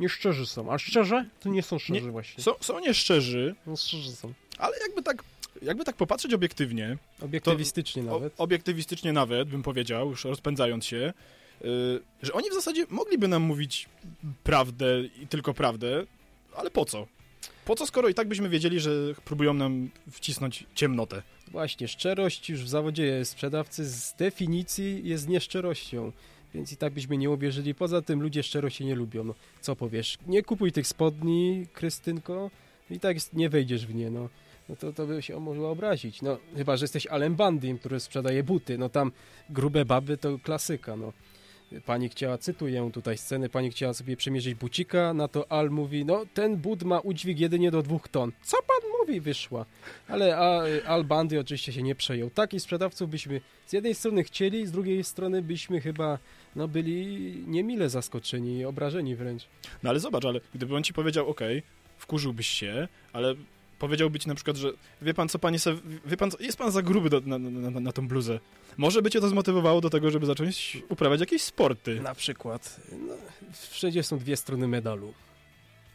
Nieszczerzy 0.00 0.46
są, 0.46 0.72
a 0.72 0.78
szczerze? 0.78 1.24
To 1.40 1.48
nie 1.48 1.62
są 1.62 1.78
szczerzy 1.78 2.10
właśnie. 2.10 2.44
Są, 2.44 2.52
są 2.60 2.80
nieszczerzy, 2.80 3.54
No 3.66 3.76
szczerzy 3.76 4.12
są. 4.12 4.32
ale 4.58 4.76
jakby 4.78 5.02
tak, 5.02 5.24
jakby 5.62 5.84
tak 5.84 5.96
popatrzeć 5.96 6.34
obiektywnie, 6.34 6.98
Obiektywistycznie 7.22 8.02
o, 8.02 8.04
nawet. 8.04 8.34
obiektywistycznie 8.38 9.12
nawet, 9.12 9.48
bym 9.48 9.62
powiedział, 9.62 10.10
już 10.10 10.24
rozpędzając 10.24 10.86
się, 10.86 11.12
yy, 11.60 12.02
że 12.22 12.32
oni 12.32 12.50
w 12.50 12.54
zasadzie 12.54 12.86
mogliby 12.88 13.28
nam 13.28 13.42
mówić 13.42 13.88
prawdę 14.44 15.02
i 15.22 15.26
tylko 15.26 15.54
prawdę, 15.54 16.06
ale 16.56 16.70
po 16.70 16.84
co? 16.84 17.06
Po 17.64 17.76
co, 17.76 17.86
skoro 17.86 18.08
i 18.08 18.14
tak 18.14 18.28
byśmy 18.28 18.48
wiedzieli, 18.48 18.80
że 18.80 18.90
próbują 19.24 19.54
nam 19.54 19.90
wcisnąć 20.10 20.66
ciemnotę? 20.74 21.22
Właśnie, 21.50 21.88
szczerość 21.88 22.50
już 22.50 22.64
w 22.64 22.68
zawodzie 22.68 23.24
sprzedawcy 23.24 23.88
z 23.88 24.14
definicji 24.14 25.00
jest 25.04 25.28
nieszczerością. 25.28 26.12
Więc 26.54 26.72
i 26.72 26.76
tak 26.76 26.92
byśmy 26.92 27.16
nie 27.16 27.30
uwierzyli. 27.30 27.74
Poza 27.74 28.02
tym 28.02 28.22
ludzie 28.22 28.42
szczerości 28.42 28.84
nie 28.84 28.94
lubią. 28.94 29.24
No, 29.24 29.34
co 29.60 29.76
powiesz? 29.76 30.18
Nie 30.26 30.42
kupuj 30.42 30.72
tych 30.72 30.86
spodni, 30.86 31.66
Krystynko, 31.72 32.50
i 32.90 33.00
tak 33.00 33.16
nie 33.32 33.48
wejdziesz 33.48 33.86
w 33.86 33.94
nie, 33.94 34.10
no. 34.10 34.28
No 34.68 34.76
to, 34.76 34.92
to 34.92 35.06
by 35.06 35.22
się 35.22 35.40
mogło 35.40 35.70
obrazić. 35.70 36.22
No, 36.22 36.38
chyba, 36.56 36.76
że 36.76 36.84
jesteś 36.84 37.06
Alem 37.06 37.36
Bandym, 37.36 37.78
który 37.78 38.00
sprzedaje 38.00 38.42
buty. 38.42 38.78
No 38.78 38.88
tam 38.88 39.12
grube 39.50 39.84
baby 39.84 40.16
to 40.16 40.38
klasyka, 40.38 40.96
no. 40.96 41.12
Pani 41.80 42.08
chciała, 42.08 42.38
cytuję 42.38 42.90
tutaj 42.92 43.18
scenę, 43.18 43.48
pani 43.48 43.70
chciała 43.70 43.94
sobie 43.94 44.16
przymierzyć 44.16 44.54
bucika, 44.54 45.14
na 45.14 45.28
to 45.28 45.52
Al 45.52 45.70
mówi, 45.70 46.04
no 46.04 46.24
ten 46.34 46.56
but 46.56 46.82
ma 46.82 47.00
udźwig 47.00 47.40
jedynie 47.40 47.70
do 47.70 47.82
dwóch 47.82 48.08
ton. 48.08 48.32
Co 48.42 48.56
pan 48.56 48.90
mówi? 49.00 49.20
Wyszła. 49.20 49.66
Ale 50.08 50.36
a, 50.36 50.62
Al 50.86 51.04
Bandy 51.04 51.40
oczywiście 51.40 51.72
się 51.72 51.82
nie 51.82 51.94
przejął. 51.94 52.30
Takich 52.30 52.62
sprzedawców 52.62 53.10
byśmy 53.10 53.40
z 53.66 53.72
jednej 53.72 53.94
strony 53.94 54.24
chcieli, 54.24 54.66
z 54.66 54.72
drugiej 54.72 55.04
strony 55.04 55.42
byśmy 55.42 55.80
chyba 55.80 56.18
no, 56.56 56.68
byli 56.68 57.34
niemile 57.46 57.88
zaskoczeni 57.88 58.58
i 58.58 58.64
obrażeni 58.64 59.16
wręcz. 59.16 59.42
No 59.82 59.90
ale 59.90 60.00
zobacz, 60.00 60.24
ale 60.24 60.40
gdyby 60.54 60.76
on 60.76 60.82
ci 60.82 60.92
powiedział, 60.92 61.28
okej, 61.28 61.62
wkurzyłbyś 61.98 62.46
się, 62.46 62.88
ale 63.12 63.34
powiedziałby 63.82 64.18
ci 64.18 64.28
na 64.28 64.34
przykład, 64.34 64.56
że 64.56 64.72
wie 65.02 65.14
pan 65.14 65.28
co, 65.28 65.38
panie 65.38 65.58
se, 65.58 65.74
wie 66.06 66.16
pan 66.16 66.30
co, 66.30 66.42
jest 66.42 66.58
pan 66.58 66.70
za 66.70 66.82
gruby 66.82 67.10
do, 67.10 67.20
na, 67.20 67.38
na, 67.38 67.70
na, 67.70 67.80
na 67.80 67.92
tą 67.92 68.08
bluzę. 68.08 68.40
Może 68.76 69.02
by 69.02 69.10
cię 69.10 69.20
to 69.20 69.28
zmotywowało 69.28 69.80
do 69.80 69.90
tego, 69.90 70.10
żeby 70.10 70.26
zacząć 70.26 70.82
uprawiać 70.88 71.20
jakieś 71.20 71.42
sporty. 71.42 72.00
Na 72.00 72.14
przykład, 72.14 72.80
no, 72.92 73.14
wszędzie 73.70 74.02
są 74.02 74.18
dwie 74.18 74.36
strony 74.36 74.68
medalu. 74.68 75.14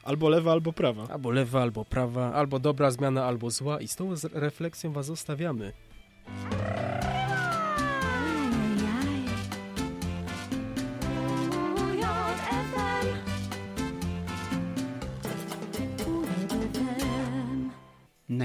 Albo 0.03 0.29
lewa, 0.29 0.51
albo 0.51 0.74
prawa. 0.74 1.08
Albo 1.08 1.32
lewa, 1.32 1.62
albo 1.62 1.86
prawa, 1.86 2.34
albo 2.34 2.60
dobra 2.60 2.91
zmiana, 2.91 3.25
albo 3.25 3.51
zła 3.51 3.82
i 3.82 3.88
z 3.88 3.96
tą 3.96 4.13
refleksją 4.34 4.91
was 4.91 5.06
zostawiamy. 5.06 5.74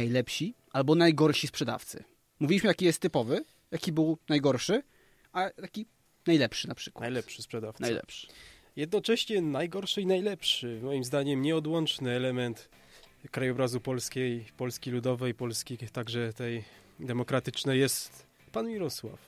Najlepsi 0.03 0.55
albo 0.73 0.95
najgorsi 0.95 1.47
sprzedawcy. 1.47 2.05
Mówiliśmy, 2.41 2.69
jaki 2.69 2.85
jest 2.85 3.01
typowy, 3.01 3.45
jaki 3.71 3.93
był 3.93 4.19
najgorszy, 4.29 4.83
a 5.33 5.51
taki 5.51 5.87
najlepszy 6.27 6.69
na 6.69 6.75
przykład. 6.75 7.01
Najlepszy 7.03 7.43
sprzedawca. 7.43 7.85
Najlepszy. 7.85 8.27
Jednocześnie 8.77 9.43
najgorszy 9.43 10.03
i 10.03 10.07
najlepszy, 10.07 10.81
moim 10.83 11.05
zdaniem 11.05 11.43
nieodłączny 11.43 12.11
element 12.11 12.69
krajobrazu 13.31 13.81
polskiej, 13.81 14.45
Polski 14.57 14.91
Ludowej, 14.91 15.35
Polski 15.35 15.79
także 15.79 16.33
tej 16.33 16.65
demokratycznej 17.01 17.81
jest 17.81 18.27
pan 18.53 18.69
Mirosław. 18.69 19.19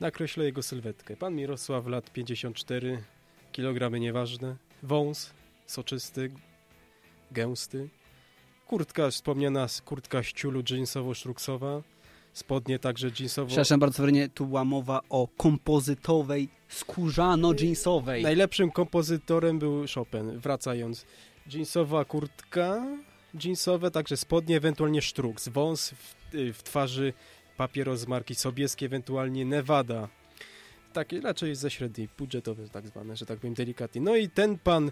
Nakreślę 0.00 0.44
jego 0.44 0.62
sylwetkę. 0.62 1.16
Pan 1.16 1.34
Mirosław, 1.34 1.86
lat 1.86 2.12
54, 2.12 3.02
kilogramy 3.52 4.00
nieważne, 4.00 4.56
wąs, 4.82 5.30
soczysty, 5.66 6.30
gęsty, 7.32 7.88
kurtka 8.70 9.10
wspomniana, 9.10 9.66
kurtka 9.84 10.22
z 10.22 10.26
ciulu 10.26 10.62
jeansowo-sztruksowa, 10.62 11.82
spodnie 12.32 12.78
także 12.78 13.10
jeansowo... 13.20 13.46
Przepraszam 13.46 13.80
bardzo, 13.80 14.02
Wernie, 14.02 14.28
tu 14.28 14.46
była 14.46 14.64
mowa 14.64 15.00
o 15.08 15.28
kompozytowej, 15.36 16.48
skórzano-jeansowej. 16.68 18.22
Najlepszym 18.22 18.70
kompozytorem 18.70 19.58
był 19.58 19.84
Chopin, 19.94 20.38
wracając. 20.38 21.06
Jeansowa 21.52 22.04
kurtka, 22.04 22.86
jeansowe, 23.44 23.90
także 23.90 24.16
spodnie, 24.16 24.56
ewentualnie 24.56 25.02
sztruks, 25.02 25.48
wąs 25.48 25.90
w, 25.90 26.34
y, 26.34 26.52
w 26.52 26.62
twarzy, 26.62 27.12
papieros 27.56 28.00
z 28.00 28.06
marki 28.06 28.34
Sobieskiej, 28.34 28.86
ewentualnie 28.86 29.44
Nevada. 29.44 30.08
Takie 30.92 31.20
raczej 31.20 31.54
ze 31.54 31.70
średniej, 31.70 32.08
budżetowe 32.18 32.68
tak 32.68 32.86
zwane, 32.86 33.16
że 33.16 33.26
tak 33.26 33.38
powiem 33.38 33.54
delikatnie. 33.54 34.00
No 34.00 34.16
i 34.16 34.28
ten 34.28 34.58
pan 34.58 34.90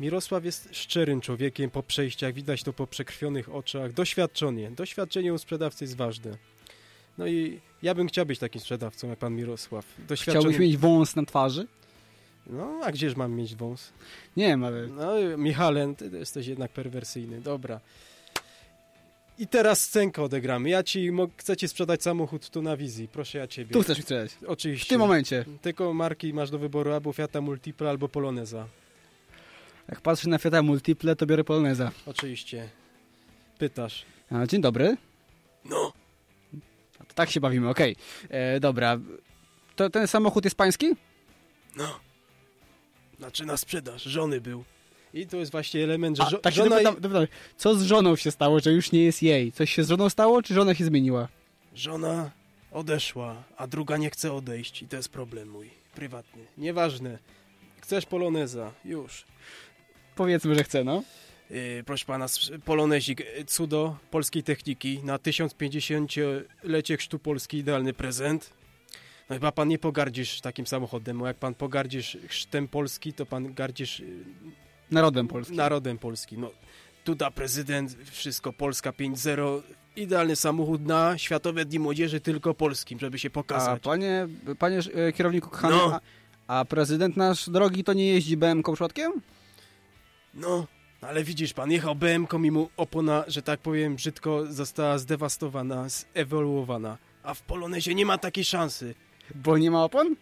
Mirosław 0.00 0.44
jest 0.44 0.68
szczerym 0.72 1.20
człowiekiem 1.20 1.70
po 1.70 1.82
przejściach, 1.82 2.34
widać 2.34 2.62
to 2.62 2.72
po 2.72 2.86
przekrwionych 2.86 3.54
oczach, 3.54 3.92
doświadczenie. 3.92 4.70
Doświadczenie 4.70 5.34
u 5.34 5.38
sprzedawcy 5.38 5.84
jest 5.84 5.96
ważne. 5.96 6.36
No 7.18 7.26
i 7.26 7.60
ja 7.82 7.94
bym 7.94 8.08
chciał 8.08 8.26
być 8.26 8.38
takim 8.38 8.60
sprzedawcą 8.60 9.08
jak 9.08 9.18
pan 9.18 9.34
Mirosław. 9.34 9.84
Doświadczony... 10.08 10.40
Chciałbyś 10.40 10.58
mieć 10.58 10.76
wąs 10.76 11.16
na 11.16 11.24
twarzy? 11.24 11.66
No, 12.46 12.80
a 12.84 12.92
gdzież 12.92 13.16
mam 13.16 13.32
mieć 13.32 13.54
wąs? 13.56 13.92
Nie 14.36 14.46
wiem, 14.46 14.64
ale 14.64 14.86
No, 14.86 15.12
Michalen, 15.38 15.96
ty 15.96 16.10
jesteś 16.12 16.46
jednak 16.46 16.72
perwersyjny. 16.72 17.40
Dobra. 17.40 17.80
I 19.38 19.46
teraz 19.46 19.84
scenkę 19.84 20.22
odegramy. 20.22 20.68
Ja 20.68 20.82
ci 20.82 21.10
chcę 21.36 21.56
ci 21.56 21.68
sprzedać 21.68 22.02
samochód 22.02 22.50
tu 22.50 22.62
na 22.62 22.76
wizji. 22.76 23.08
Proszę 23.08 23.38
ja 23.38 23.46
ciebie. 23.46 23.72
tu 23.72 23.82
chcesz 23.82 23.98
mi 23.98 24.02
sprzedać. 24.02 24.30
Oczywiście. 24.46 24.86
W 24.86 24.88
tym 24.88 25.00
momencie. 25.00 25.44
Tylko 25.62 25.94
marki 25.94 26.34
masz 26.34 26.50
do 26.50 26.58
wyboru 26.58 26.92
albo 26.92 27.12
Fiata 27.12 27.40
Multipla, 27.40 27.90
albo 27.90 28.08
Poloneza. 28.08 28.68
Jak 29.88 30.00
patrzę 30.00 30.28
na 30.28 30.38
Fiata 30.38 30.62
Multiple, 30.62 31.16
to 31.16 31.26
biorę 31.26 31.44
Poloneza. 31.44 31.90
Oczywiście. 32.06 32.68
Pytasz. 33.58 34.04
A, 34.30 34.46
dzień 34.46 34.60
dobry. 34.60 34.96
No. 35.64 35.92
A 37.00 37.04
to 37.04 37.14
tak 37.14 37.30
się 37.30 37.40
bawimy, 37.40 37.68
okej. 37.68 37.96
E, 38.30 38.60
Dobra. 38.60 38.98
To 39.76 39.90
ten 39.90 40.06
samochód 40.06 40.44
jest 40.44 40.56
pański? 40.56 40.86
No. 41.76 42.00
Znaczy 43.18 43.46
na 43.46 43.56
sprzedaż. 43.56 44.02
Żony 44.02 44.40
był. 44.40 44.64
I 45.14 45.26
to 45.26 45.36
jest 45.36 45.52
właśnie 45.52 45.84
element, 45.84 46.16
że 46.16 46.22
A, 46.22 46.30
żo- 46.30 46.38
tak 46.38 46.54
się 46.54 46.56
żona... 46.64 46.70
dopytam, 46.70 46.94
dopytam, 47.00 47.26
co 47.56 47.74
z 47.74 47.82
żoną 47.82 48.16
się 48.16 48.30
stało, 48.30 48.60
że 48.60 48.72
już 48.72 48.92
nie 48.92 49.04
jest 49.04 49.22
jej? 49.22 49.52
Coś 49.52 49.74
się 49.74 49.84
z 49.84 49.88
żoną 49.88 50.08
stało, 50.08 50.42
czy 50.42 50.54
żona 50.54 50.74
się 50.74 50.84
zmieniła? 50.84 51.28
Żona 51.74 52.30
odeszła, 52.72 53.42
a 53.56 53.66
druga 53.66 53.96
nie 53.96 54.10
chce 54.10 54.32
odejść 54.32 54.82
i 54.82 54.88
to 54.88 54.96
jest 54.96 55.08
problem 55.08 55.48
mój, 55.48 55.70
prywatny. 55.94 56.42
Nieważne. 56.58 57.18
Chcesz 57.80 58.06
poloneza, 58.06 58.72
już. 58.84 59.24
Powiedzmy, 60.18 60.54
że 60.54 60.64
chce, 60.64 60.84
no. 60.84 61.02
Yy, 61.50 61.82
proszę 61.86 62.04
pana, 62.04 62.26
polonezik, 62.64 63.20
yy, 63.20 63.44
cudo 63.44 63.96
polskiej 64.10 64.42
techniki 64.42 65.00
na 65.04 65.16
1050-lecie 65.18 66.96
chrztu 66.96 67.18
Polski, 67.18 67.56
idealny 67.58 67.92
prezent. 67.92 68.50
No 69.30 69.36
chyba 69.36 69.52
pan 69.52 69.68
nie 69.68 69.78
pogardzisz 69.78 70.40
takim 70.40 70.66
samochodem, 70.66 71.18
bo 71.18 71.26
jak 71.26 71.36
pan 71.36 71.54
pogardzisz 71.54 72.16
chrztem 72.28 72.68
Polski, 72.68 73.12
to 73.12 73.26
pan 73.26 73.54
gardzisz 73.54 74.00
yy, 74.00 74.06
Narodem 74.90 75.28
polskim. 75.28 75.56
narodem 75.56 75.98
Polski. 75.98 76.38
No, 76.38 76.50
Duda 77.04 77.30
prezydent, 77.30 77.96
wszystko 78.10 78.52
Polska 78.52 78.90
5.0, 78.90 79.62
idealny 79.96 80.36
samochód 80.36 80.86
na 80.86 81.18
Światowe 81.18 81.64
Dni 81.64 81.78
Młodzieży 81.78 82.20
tylko 82.20 82.54
polskim, 82.54 82.98
żeby 82.98 83.18
się 83.18 83.28
A 83.28 83.30
pokazać. 83.30 83.82
panie, 83.82 84.28
panie 84.58 84.78
e, 84.94 85.12
kierowniku 85.12 85.50
kochany, 85.50 85.76
No. 85.76 86.00
a, 86.48 86.60
a 86.60 86.64
prezydent 86.64 87.16
nasz 87.16 87.50
drogi 87.50 87.84
to 87.84 87.92
nie 87.92 88.06
jeździ 88.06 88.36
BM-ką 88.36 88.72
przypadkiem? 88.72 89.12
No, 90.38 90.66
ale 91.00 91.24
widzisz 91.24 91.52
pan, 91.52 91.70
jechał 91.70 91.94
BM-ką 91.94 92.42
i 92.44 92.50
mu 92.50 92.70
opona, 92.76 93.24
że 93.26 93.42
tak 93.42 93.60
powiem 93.60 93.96
brzydko, 93.96 94.46
została 94.52 94.98
zdewastowana, 94.98 95.86
zewoluowana. 96.14 96.98
A 97.22 97.34
w 97.34 97.42
Polonezie 97.42 97.94
nie 97.94 98.06
ma 98.06 98.18
takiej 98.18 98.44
szansy. 98.44 98.94
Bo 99.34 99.58
nie 99.58 99.70
ma 99.70 99.84
opon? 99.84 100.16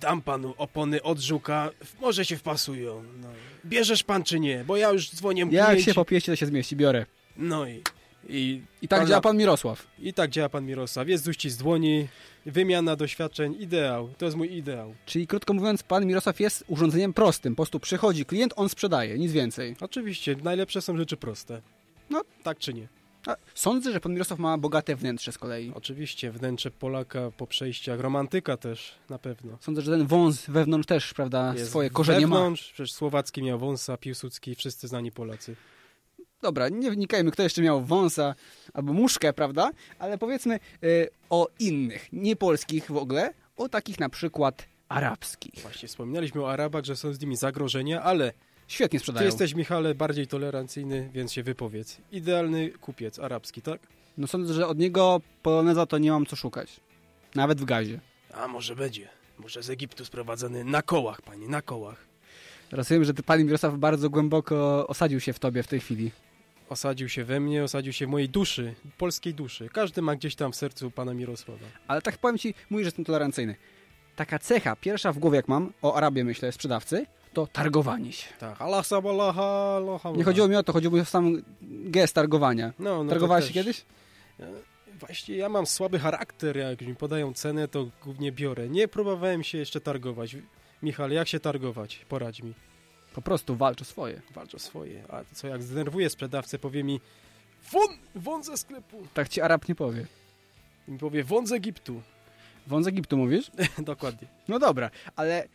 Dam 0.00 0.22
panu 0.22 0.54
opony 0.58 1.02
od 1.02 1.18
żuka, 1.18 1.70
w- 1.84 2.00
może 2.00 2.24
się 2.24 2.36
wpasują. 2.36 3.02
No. 3.20 3.28
Bierzesz 3.66 4.02
pan 4.02 4.24
czy 4.24 4.40
nie? 4.40 4.64
Bo 4.64 4.76
ja 4.76 4.90
już 4.90 5.10
dzwonię 5.10 5.40
Jak 5.50 5.66
klienci. 5.66 5.84
się 5.84 5.94
popieści, 5.94 6.30
to 6.30 6.36
się 6.36 6.46
zmieści, 6.46 6.76
biorę. 6.76 7.06
No 7.36 7.66
i... 7.66 7.82
I, 8.28 8.62
I 8.82 8.88
tak 8.88 8.98
Pana- 8.98 9.08
działa 9.08 9.20
pan 9.20 9.36
Mirosław. 9.36 9.86
I 9.98 10.12
tak 10.14 10.30
działa 10.30 10.48
pan 10.48 10.66
Mirosław. 10.66 11.08
Jest 11.08 11.28
uścisk 11.28 11.58
dłoni, 11.58 12.08
wymiana 12.46 12.96
doświadczeń, 12.96 13.56
ideał. 13.60 14.08
To 14.18 14.24
jest 14.24 14.36
mój 14.36 14.56
ideał. 14.56 14.94
Czyli 15.06 15.26
krótko 15.26 15.54
mówiąc, 15.54 15.82
pan 15.82 16.06
Mirosław 16.06 16.40
jest 16.40 16.64
urządzeniem 16.68 17.12
prostym. 17.12 17.52
Po 17.54 17.56
prostu 17.56 17.80
przychodzi 17.80 18.24
klient, 18.24 18.52
on 18.56 18.68
sprzedaje, 18.68 19.18
nic 19.18 19.32
więcej. 19.32 19.76
Oczywiście, 19.80 20.36
najlepsze 20.44 20.82
są 20.82 20.96
rzeczy 20.96 21.16
proste. 21.16 21.62
No. 22.10 22.22
Tak 22.42 22.58
czy 22.58 22.74
nie? 22.74 22.88
A 23.26 23.36
sądzę, 23.54 23.92
że 23.92 24.00
pan 24.00 24.12
Mirosław 24.12 24.38
ma 24.38 24.58
bogate 24.58 24.96
wnętrze 24.96 25.32
z 25.32 25.38
kolei. 25.38 25.72
Oczywiście, 25.74 26.30
wnętrze 26.30 26.70
Polaka 26.70 27.30
po 27.36 27.46
przejściach, 27.46 28.00
romantyka 28.00 28.56
też 28.56 28.94
na 29.10 29.18
pewno. 29.18 29.58
Sądzę, 29.60 29.82
że 29.82 29.90
ten 29.90 30.06
wąs 30.06 30.44
wewnątrz 30.48 30.86
też, 30.86 31.14
prawda, 31.14 31.54
Jest 31.54 31.70
swoje 31.70 31.90
korzenie 31.90 32.26
ma. 32.26 32.36
wewnątrz, 32.36 32.72
Przecież 32.72 32.92
Słowacki 32.92 33.42
miał 33.42 33.58
wąsa, 33.58 33.96
Piłsudski, 33.96 34.54
wszyscy 34.54 34.88
znani 34.88 35.12
Polacy. 35.12 35.56
Dobra, 36.46 36.68
nie 36.68 36.90
wnikajmy, 36.90 37.30
kto 37.30 37.42
jeszcze 37.42 37.62
miał 37.62 37.84
wąsa 37.84 38.34
albo 38.74 38.92
muszkę, 38.92 39.32
prawda? 39.32 39.70
Ale 39.98 40.18
powiedzmy 40.18 40.60
y, 40.84 41.08
o 41.30 41.48
innych, 41.58 42.08
nie 42.12 42.36
polskich 42.36 42.90
w 42.90 42.96
ogóle, 42.96 43.34
o 43.56 43.68
takich 43.68 44.00
na 44.00 44.08
przykład 44.08 44.66
arabskich. 44.88 45.62
Właśnie 45.62 45.88
wspominaliśmy 45.88 46.42
o 46.42 46.52
Arabach, 46.52 46.84
że 46.84 46.96
są 46.96 47.12
z 47.12 47.20
nimi 47.20 47.36
zagrożenia, 47.36 48.02
ale 48.02 48.32
Świetnie 48.68 48.98
ty 48.98 49.02
sprzedają. 49.02 49.26
jesteś, 49.26 49.54
Michale, 49.54 49.94
bardziej 49.94 50.26
tolerancyjny, 50.26 51.10
więc 51.12 51.32
się 51.32 51.42
wypowiedz. 51.42 51.98
Idealny 52.12 52.70
kupiec 52.70 53.18
arabski, 53.18 53.62
tak? 53.62 53.80
No 54.18 54.26
sądzę, 54.26 54.54
że 54.54 54.66
od 54.66 54.78
niego 54.78 55.20
poloneza 55.42 55.86
to 55.86 55.98
nie 55.98 56.10
mam 56.10 56.26
co 56.26 56.36
szukać. 56.36 56.80
Nawet 57.34 57.60
w 57.60 57.64
gazie. 57.64 58.00
A 58.34 58.48
może 58.48 58.76
będzie. 58.76 59.08
Może 59.38 59.62
z 59.62 59.70
Egiptu 59.70 60.04
sprowadzony 60.04 60.64
na 60.64 60.82
kołach, 60.82 61.22
panie, 61.22 61.48
na 61.48 61.62
kołach. 61.62 62.06
Rozumiem, 62.72 63.04
że 63.04 63.14
ty, 63.14 63.22
pan 63.22 63.44
Mirosław 63.44 63.76
bardzo 63.78 64.10
głęboko 64.10 64.86
osadził 64.86 65.20
się 65.20 65.32
w 65.32 65.38
tobie 65.38 65.62
w 65.62 65.66
tej 65.68 65.80
chwili. 65.80 66.10
Osadził 66.68 67.08
się 67.08 67.24
we 67.24 67.40
mnie, 67.40 67.64
osadził 67.64 67.92
się 67.92 68.06
w 68.06 68.08
mojej 68.08 68.28
duszy, 68.28 68.74
polskiej 68.98 69.34
duszy. 69.34 69.68
Każdy 69.72 70.02
ma 70.02 70.16
gdzieś 70.16 70.34
tam 70.34 70.52
w 70.52 70.56
sercu 70.56 70.90
pana 70.90 71.14
Mirosława. 71.14 71.66
Ale 71.88 72.02
tak 72.02 72.18
powiem 72.18 72.38
ci, 72.38 72.54
mówisz, 72.70 72.84
że 72.84 72.88
jestem 72.88 73.04
tolerancyjny. 73.04 73.56
Taka 74.16 74.38
cecha, 74.38 74.76
pierwsza 74.76 75.12
w 75.12 75.18
głowie 75.18 75.36
jak 75.36 75.48
mam, 75.48 75.72
o 75.82 75.94
Arabie 75.94 76.24
myślę, 76.24 76.52
sprzedawcy, 76.52 77.06
to 77.32 77.46
targowanie 77.46 78.12
się. 78.12 78.34
Tak, 78.38 78.62
Allah 78.62 78.86
sabalaha, 78.86 79.80
Nie 80.16 80.24
chodziło 80.24 80.48
mi 80.48 80.56
o 80.56 80.62
to, 80.62 80.72
chodziło 80.72 80.94
mi 80.94 81.00
o 81.00 81.04
sam 81.04 81.42
gest 81.62 82.14
targowania. 82.14 82.72
No, 82.78 83.04
no 83.04 83.10
Targowałeś 83.10 83.46
się 83.46 83.52
kiedyś? 83.54 83.84
Właśnie 85.00 85.36
ja 85.36 85.48
mam 85.48 85.66
słaby 85.66 85.98
charakter, 85.98 86.56
jak 86.56 86.80
mi 86.80 86.94
podają 86.94 87.32
cenę, 87.32 87.68
to 87.68 87.86
głównie 88.04 88.32
biorę. 88.32 88.68
Nie 88.68 88.88
próbowałem 88.88 89.44
się 89.44 89.58
jeszcze 89.58 89.80
targować. 89.80 90.36
Michał, 90.82 91.10
jak 91.10 91.28
się 91.28 91.40
targować? 91.40 92.06
Poradź 92.08 92.42
mi. 92.42 92.54
Po 93.16 93.22
prostu 93.22 93.56
walcz 93.56 93.82
o 93.82 93.84
swoje. 93.84 94.20
Walcz 94.34 94.54
o 94.54 94.58
swoje. 94.58 95.02
A 95.08 95.20
co 95.34 95.46
jak 95.48 95.62
zdenerwuję 95.62 96.10
sprzedawcę, 96.10 96.58
powie 96.58 96.84
mi 96.84 97.00
won, 97.72 97.88
won 98.14 98.42
ze 98.44 98.56
sklepu. 98.56 99.06
Tak 99.14 99.28
ci 99.28 99.40
Arab 99.40 99.68
nie 99.68 99.74
powie. 99.74 100.06
I 100.88 100.90
mi 100.90 100.98
powie 100.98 101.24
won 101.24 101.46
z 101.46 101.52
Egiptu. 101.52 102.02
Wąt 102.66 102.84
z 102.84 102.88
Egiptu 102.88 103.16
mówisz? 103.16 103.50
Dokładnie. 103.78 104.28
No 104.48 104.58
dobra, 104.58 104.90
ale 105.16 105.42
e, 105.44 105.46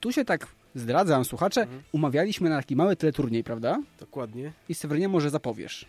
tu 0.00 0.12
się 0.12 0.24
tak 0.24 0.46
zdradzam, 0.74 1.24
słuchacze, 1.24 1.60
Mhm. 1.60 1.82
umawialiśmy 1.92 2.50
na 2.50 2.56
taki 2.56 2.76
mały 2.76 2.96
teleturniej, 2.96 3.44
prawda? 3.44 3.82
Dokładnie. 4.00 4.52
I 4.68 4.74
Sewerynie 4.74 5.08
może 5.08 5.30
zapowiesz. 5.30 5.86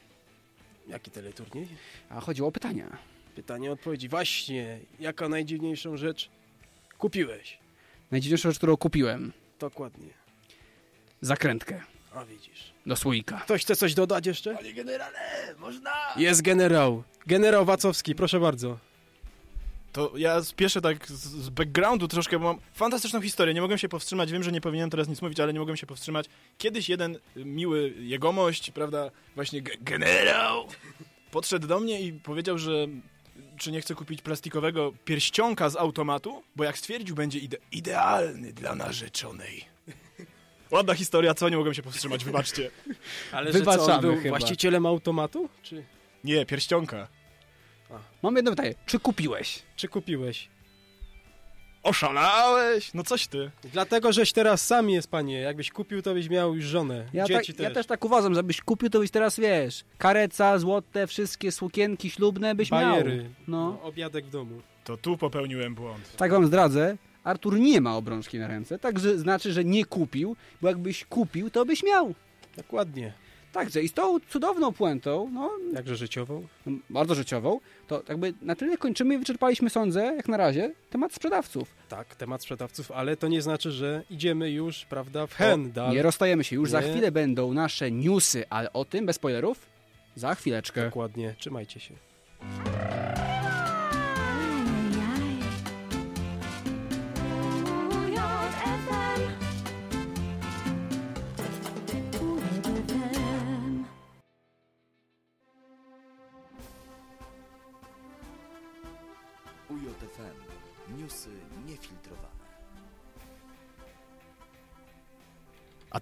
Jaki 0.87 1.11
teleturniej? 1.11 1.67
A 2.09 2.19
chodziło 2.21 2.47
o 2.47 2.51
pytania. 2.51 2.97
Pytanie, 3.35 3.71
odpowiedzi. 3.71 4.09
Właśnie. 4.09 4.79
Jaka 4.99 5.29
najdziwniejszą 5.29 5.97
rzecz 5.97 6.29
kupiłeś? 6.97 7.57
Najdziwniejsza 8.11 8.49
rzecz, 8.49 8.57
którą 8.57 8.77
kupiłem. 8.77 9.31
Dokładnie. 9.59 10.07
Zakrętkę 11.27 11.81
A 12.15 12.25
widzisz. 12.25 12.73
do 12.85 12.95
słoika. 12.95 13.37
Ktoś 13.39 13.61
chce 13.61 13.75
coś 13.75 13.93
dodać 13.93 14.25
jeszcze? 14.25 14.55
Panie 14.55 14.73
generale, 14.73 15.19
można! 15.59 15.91
Jest 16.17 16.41
generał. 16.41 17.03
Generał 17.27 17.65
Wacowski, 17.65 18.15
proszę 18.15 18.39
bardzo. 18.39 18.77
To 19.93 20.11
ja 20.17 20.43
spieszę 20.43 20.81
tak 20.81 21.07
z, 21.07 21.11
z 21.23 21.49
backgroundu 21.49 22.07
troszkę, 22.07 22.39
bo 22.39 22.45
mam 22.45 22.59
fantastyczną 22.73 23.21
historię. 23.21 23.53
Nie 23.53 23.61
mogłem 23.61 23.77
się 23.79 23.89
powstrzymać. 23.89 24.31
Wiem, 24.31 24.43
że 24.43 24.51
nie 24.51 24.61
powinienem 24.61 24.89
teraz 24.89 25.07
nic 25.07 25.21
mówić, 25.21 25.39
ale 25.39 25.53
nie 25.53 25.59
mogłem 25.59 25.77
się 25.77 25.87
powstrzymać. 25.87 26.25
Kiedyś 26.57 26.89
jeden 26.89 27.17
miły 27.35 27.93
jegomość, 27.99 28.71
prawda, 28.71 29.11
właśnie 29.35 29.63
ge- 29.63 29.77
generał, 29.81 30.67
podszedł 31.31 31.67
do 31.67 31.79
mnie 31.79 32.01
i 32.01 32.13
powiedział, 32.13 32.57
że 32.57 32.71
czy 33.57 33.71
nie 33.71 33.81
chce 33.81 33.95
kupić 33.95 34.21
plastikowego 34.21 34.93
pierścionka 35.05 35.69
z 35.69 35.75
automatu, 35.75 36.43
bo 36.55 36.63
jak 36.63 36.77
stwierdził, 36.77 37.15
będzie 37.15 37.39
ide 37.39 37.57
idealny 37.71 38.53
dla 38.53 38.75
narzeczonej. 38.75 39.72
Ładna 40.73 40.93
historia, 40.93 41.33
co? 41.33 41.49
Nie 41.49 41.57
mogłem 41.57 41.73
się 41.73 41.81
powstrzymać, 41.83 42.25
wybaczcie. 42.25 42.69
Ale 43.31 43.51
Wybaczamy 43.51 43.79
że 43.81 43.85
co, 43.87 43.95
on 43.95 44.01
był 44.01 44.15
chyba. 44.15 44.29
właścicielem 44.29 44.85
automatu? 44.85 45.49
Czy, 45.63 45.83
Nie, 46.23 46.45
pierścionka. 46.45 47.07
Mam 48.23 48.35
jedno 48.35 48.51
pytanie. 48.51 48.73
Czy 48.85 48.99
kupiłeś? 48.99 49.63
czy 49.75 49.87
kupiłeś? 49.87 50.49
Oszalałeś? 51.83 52.93
No 52.93 53.03
coś 53.03 53.27
ty. 53.27 53.51
Dlatego, 53.63 54.13
żeś 54.13 54.31
teraz 54.33 54.65
sam 54.67 54.89
jest, 54.89 55.07
panie. 55.11 55.39
Jakbyś 55.39 55.71
kupił, 55.71 56.01
to 56.01 56.13
byś 56.13 56.29
miał 56.29 56.55
już 56.55 56.65
żonę. 56.65 57.05
Ja, 57.13 57.27
tak, 57.27 57.37
Dzieci 57.45 57.53
ja 57.61 57.65
też. 57.69 57.73
też 57.73 57.85
tak 57.85 58.05
uważam, 58.05 58.35
żebyś 58.35 58.61
kupił, 58.61 58.89
to 58.89 58.99
byś 58.99 59.11
teraz, 59.11 59.39
wiesz, 59.39 59.83
kareca, 59.97 60.59
złote, 60.59 61.07
wszystkie 61.07 61.51
sukienki 61.51 62.09
ślubne 62.09 62.55
byś 62.55 62.69
Bajery. 62.69 63.17
miał. 63.17 63.25
No. 63.47 63.71
No, 63.71 63.81
obiadek 63.83 64.25
w 64.25 64.29
domu. 64.29 64.61
To 64.83 64.97
tu 64.97 65.17
popełniłem 65.17 65.75
błąd. 65.75 66.15
Tak 66.17 66.31
wam 66.31 66.45
zdradzę, 66.47 66.97
Artur 67.23 67.59
nie 67.59 67.81
ma 67.81 67.97
obrączki 67.97 68.39
na 68.39 68.47
ręce, 68.47 68.79
także 68.79 69.17
znaczy, 69.17 69.53
że 69.53 69.63
nie 69.65 69.85
kupił, 69.85 70.35
bo 70.61 70.67
jakbyś 70.67 71.05
kupił, 71.05 71.49
to 71.49 71.65
byś 71.65 71.83
miał. 71.83 72.13
Dokładnie. 72.57 73.13
Także 73.51 73.81
i 73.83 73.87
z 73.87 73.93
tą 73.93 74.19
cudowną 74.19 74.71
puentą, 74.73 75.29
no, 75.33 75.51
Jakże 75.73 75.95
życiową. 75.95 76.47
no, 76.65 76.77
bardzo 76.89 77.15
życiową, 77.15 77.59
to 77.87 78.03
jakby 78.09 78.33
na 78.41 78.55
tyle 78.55 78.77
kończymy 78.77 79.15
i 79.15 79.17
wyczerpaliśmy, 79.17 79.69
sądzę, 79.69 80.01
jak 80.17 80.27
na 80.27 80.37
razie, 80.37 80.73
temat 80.89 81.13
sprzedawców. 81.13 81.67
Tak, 81.89 82.15
temat 82.15 82.41
sprzedawców, 82.41 82.91
ale 82.91 83.17
to 83.17 83.27
nie 83.27 83.41
znaczy, 83.41 83.71
że 83.71 84.03
idziemy 84.09 84.51
już, 84.51 84.85
prawda, 84.85 85.27
w 85.27 85.33
hen 85.33 85.71
dalej. 85.71 85.95
Nie 85.95 86.03
rozstajemy 86.03 86.43
się, 86.43 86.55
już 86.55 86.69
za 86.69 86.81
Nie. 86.81 86.87
chwilę 86.91 87.11
będą 87.11 87.53
nasze 87.53 87.91
newsy, 87.91 88.43
ale 88.49 88.73
o 88.73 88.85
tym, 88.85 89.05
bez 89.05 89.15
spoilerów, 89.15 89.65
za 90.15 90.35
chwileczkę. 90.35 90.85
Dokładnie. 90.85 91.35
Trzymajcie 91.37 91.79
się. 91.79 91.93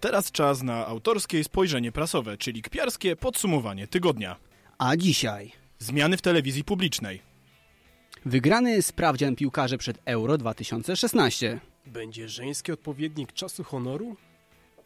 Teraz 0.02 0.32
czas 0.32 0.64
na 0.64 0.88
autorskie 0.88 1.44
spojrzenie 1.44 1.92
prasowe, 1.92 2.38
czyli 2.38 2.62
kpiarskie 2.62 3.16
podsumowanie 3.16 3.88
tygodnia. 3.88 4.36
A 4.78 4.98
dzisiaj 4.98 5.52
Zmiany 5.80 6.18
w 6.18 6.22
telewizji 6.22 6.64
publicznej. 6.64 7.22
wygrany 8.26 8.82
sprawdzian 8.82 9.36
piłkarzy 9.36 9.78
przed 9.78 10.00
Euro 10.06 10.38
2016. 10.38 11.60
Będzie 11.86 12.30
żeński 12.30 12.72
odpowiednik 12.72 13.34
czasu 13.34 13.64
honoru? 13.64 14.16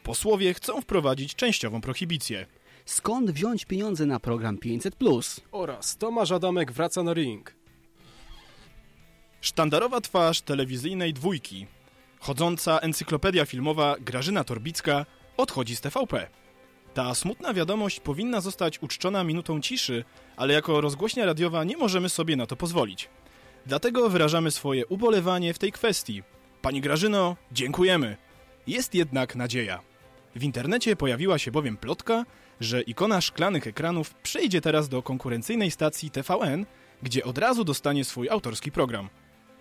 Posłowie 0.02 0.54
chcą 0.54 0.80
wprowadzić 0.80 1.34
częściową 1.34 1.80
prohibicję. 1.80 2.46
Skąd 2.84 3.30
wziąć 3.30 3.64
pieniądze 3.64 4.06
na 4.06 4.20
program 4.20 4.56
500+. 4.56 5.40
Oraz 5.52 5.96
Tomasz 5.96 6.32
Adamek 6.32 6.72
wraca 6.72 7.02
na 7.02 7.14
ring. 7.14 7.54
Sztandarowa 9.40 10.00
twarz 10.00 10.40
telewizyjnej 10.40 11.12
dwójki. 11.12 11.66
Chodząca 12.20 12.78
encyklopedia 12.78 13.44
filmowa 13.44 13.96
Grażyna 14.00 14.44
Torbicka 14.44 15.06
odchodzi 15.36 15.76
z 15.76 15.80
TVP. 15.80 16.28
Ta 16.94 17.14
smutna 17.14 17.54
wiadomość 17.54 18.00
powinna 18.00 18.40
zostać 18.40 18.82
uczczona 18.82 19.24
minutą 19.24 19.60
ciszy, 19.60 20.04
ale 20.36 20.54
jako 20.54 20.80
rozgłośnia 20.80 21.26
radiowa 21.26 21.64
nie 21.64 21.76
możemy 21.76 22.08
sobie 22.08 22.36
na 22.36 22.46
to 22.46 22.56
pozwolić. 22.56 23.08
Dlatego 23.66 24.10
wyrażamy 24.10 24.50
swoje 24.50 24.86
ubolewanie 24.86 25.54
w 25.54 25.58
tej 25.58 25.72
kwestii. 25.72 26.22
Pani 26.62 26.80
Grażyno, 26.80 27.36
dziękujemy. 27.52 28.16
Jest 28.66 28.94
jednak 28.94 29.36
nadzieja. 29.36 29.80
W 30.36 30.42
internecie 30.42 30.96
pojawiła 30.96 31.38
się 31.38 31.50
bowiem 31.50 31.76
plotka, 31.76 32.24
że 32.60 32.82
ikona 32.82 33.20
szklanych 33.20 33.66
ekranów 33.66 34.14
przejdzie 34.14 34.60
teraz 34.60 34.88
do 34.88 35.02
konkurencyjnej 35.02 35.70
stacji 35.70 36.10
TVN, 36.10 36.66
gdzie 37.02 37.24
od 37.24 37.38
razu 37.38 37.64
dostanie 37.64 38.04
swój 38.04 38.28
autorski 38.28 38.72
program. 38.72 39.08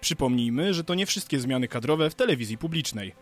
Przypomnijmy, 0.06 0.74
że 0.74 0.84
to 0.84 0.96
nie 0.96 1.06
wszystkie 1.06 1.40
zmiany 1.40 1.68
kadrowe 1.68 2.10
w 2.10 2.16
telewizji 2.16 2.58
publicznej. 2.58 3.16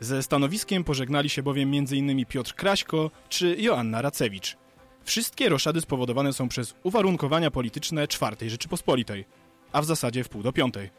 Ze 0.00 0.22
stanowiskiem 0.22 0.84
pożegnali 0.84 1.28
się 1.28 1.42
bowiem 1.42 1.72
m.in. 1.74 2.26
Piotr 2.26 2.54
Kraśko 2.54 3.10
czy 3.28 3.56
Joanna 3.58 4.02
Racewicz. 4.02 4.56
Wszystkie 5.04 5.48
roszady 5.48 5.80
spowodowane 5.80 6.32
są 6.32 6.48
przez 6.48 6.74
uwarunkowania 6.82 7.50
polityczne 7.50 8.08
czwartej 8.08 8.50
Rzeczypospolitej, 8.50 9.24
a 9.72 9.82
w 9.82 9.84
zasadzie 9.84 10.24
w 10.24 10.28
pół 10.28 10.42
do 10.42 10.52
piątej. 10.52 10.90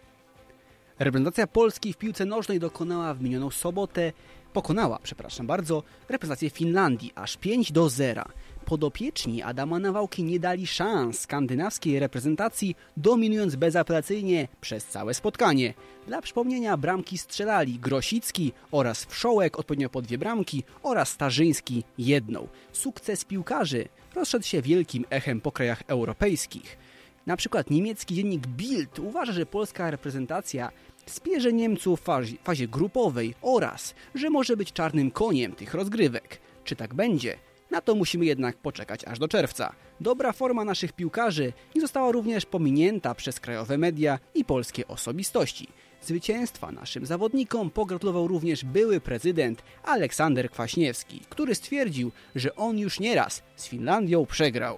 Reprezentacja 1.00 1.48
Polski 1.48 1.94
w 1.94 1.98
piłce 1.98 2.26
nożnej 2.26 2.60
dokonała 2.60 3.14
w 3.14 3.22
minioną 3.22 3.52
sobotę, 3.52 4.14
pokonała, 4.54 5.00
przepraszam 5.04 5.48
bardzo, 5.48 5.84
reprezentację 6.10 6.50
Finlandii 6.50 7.12
aż 7.16 7.38
5 7.38 7.72
do 7.72 7.90
0. 7.90 8.24
Podopieczni 8.66 9.42
Adama 9.42 9.80
Nawałki 9.80 10.24
nie 10.24 10.40
dali 10.40 10.68
szans 10.68 11.20
skandynawskiej 11.20 12.00
reprezentacji, 12.00 12.76
dominując 12.98 13.56
bezapelacyjnie 13.56 14.48
przez 14.62 14.86
całe 14.86 15.14
spotkanie. 15.14 15.74
Dla 16.08 16.22
przypomnienia 16.22 16.78
bramki 16.78 17.18
strzelali 17.18 17.80
Grosicki 17.80 18.54
oraz 18.72 19.06
Wszołek 19.06 19.60
odpowiednio 19.60 19.90
po 19.90 20.02
dwie 20.02 20.18
bramki 20.18 20.64
oraz 20.84 21.10
Starzyński 21.10 21.84
jedną. 21.98 22.48
Sukces 22.72 23.26
piłkarzy 23.26 23.88
rozszedł 24.16 24.46
się 24.46 24.62
wielkim 24.62 25.06
echem 25.10 25.42
po 25.42 25.52
krajach 25.52 25.84
europejskich. 25.88 26.78
Na 27.26 27.38
przykład 27.38 27.70
niemiecki 27.70 28.16
dziennik 28.16 28.48
Bild 28.48 29.00
uważa, 29.00 29.32
że 29.32 29.46
polska 29.46 29.92
reprezentacja 29.92 30.72
spierze 31.06 31.54
Niemców 31.54 32.02
w 32.02 32.04
fazie, 32.04 32.38
fazie 32.44 32.68
grupowej 32.68 33.36
oraz, 33.42 33.96
że 34.16 34.30
może 34.30 34.58
być 34.58 34.74
czarnym 34.74 35.12
koniem 35.12 35.52
tych 35.52 35.74
rozgrywek. 35.74 36.40
Czy 36.64 36.76
tak 36.76 36.94
będzie? 36.94 37.38
Na 37.76 37.82
to 37.82 37.96
musimy 37.96 38.26
jednak 38.26 38.58
poczekać 38.58 39.06
aż 39.06 39.20
do 39.20 39.28
czerwca. 39.28 39.74
Dobra 40.00 40.34
forma 40.34 40.66
naszych 40.66 40.94
piłkarzy 40.94 41.54
nie 41.76 41.82
została 41.82 42.12
również 42.12 42.46
pominięta 42.46 43.16
przez 43.16 43.40
krajowe 43.40 43.78
media 43.78 44.20
i 44.34 44.46
polskie 44.46 44.88
osobistości. 44.88 45.68
Zwycięstwa 46.02 46.72
naszym 46.72 47.06
zawodnikom 47.06 47.70
pogratulował 47.70 48.28
również 48.28 48.66
były 48.66 49.02
prezydent 49.02 49.64
Aleksander 49.84 50.50
Kwaśniewski, 50.52 51.22
który 51.30 51.56
stwierdził, 51.56 52.12
że 52.36 52.56
on 52.56 52.78
już 52.78 53.00
nieraz 53.00 53.44
z 53.56 53.68
Finlandią 53.68 54.26
przegrał. 54.26 54.78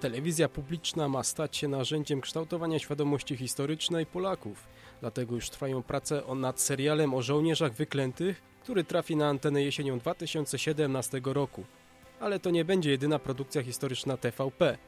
Telewizja 0.00 0.48
publiczna 0.48 1.08
ma 1.08 1.22
stać 1.22 1.56
się 1.56 1.68
narzędziem 1.68 2.20
kształtowania 2.20 2.78
świadomości 2.78 3.36
historycznej 3.36 4.06
Polaków. 4.06 4.68
Dlatego 5.00 5.34
już 5.34 5.50
trwają 5.50 5.82
prace 5.82 6.22
nad 6.34 6.60
serialem 6.60 7.14
o 7.14 7.22
żołnierzach 7.22 7.72
wyklętych, 7.72 8.42
który 8.62 8.84
trafi 8.84 9.16
na 9.16 9.28
antenę 9.28 9.62
jesienią 9.62 9.98
2017 9.98 11.20
roku. 11.24 11.64
Ale 12.22 12.38
to 12.38 12.50
nie 12.50 12.64
będzie 12.64 12.90
jedyna 12.90 13.18
produkcja 13.18 13.62
historyczna 13.62 14.16
TVP. 14.16 14.78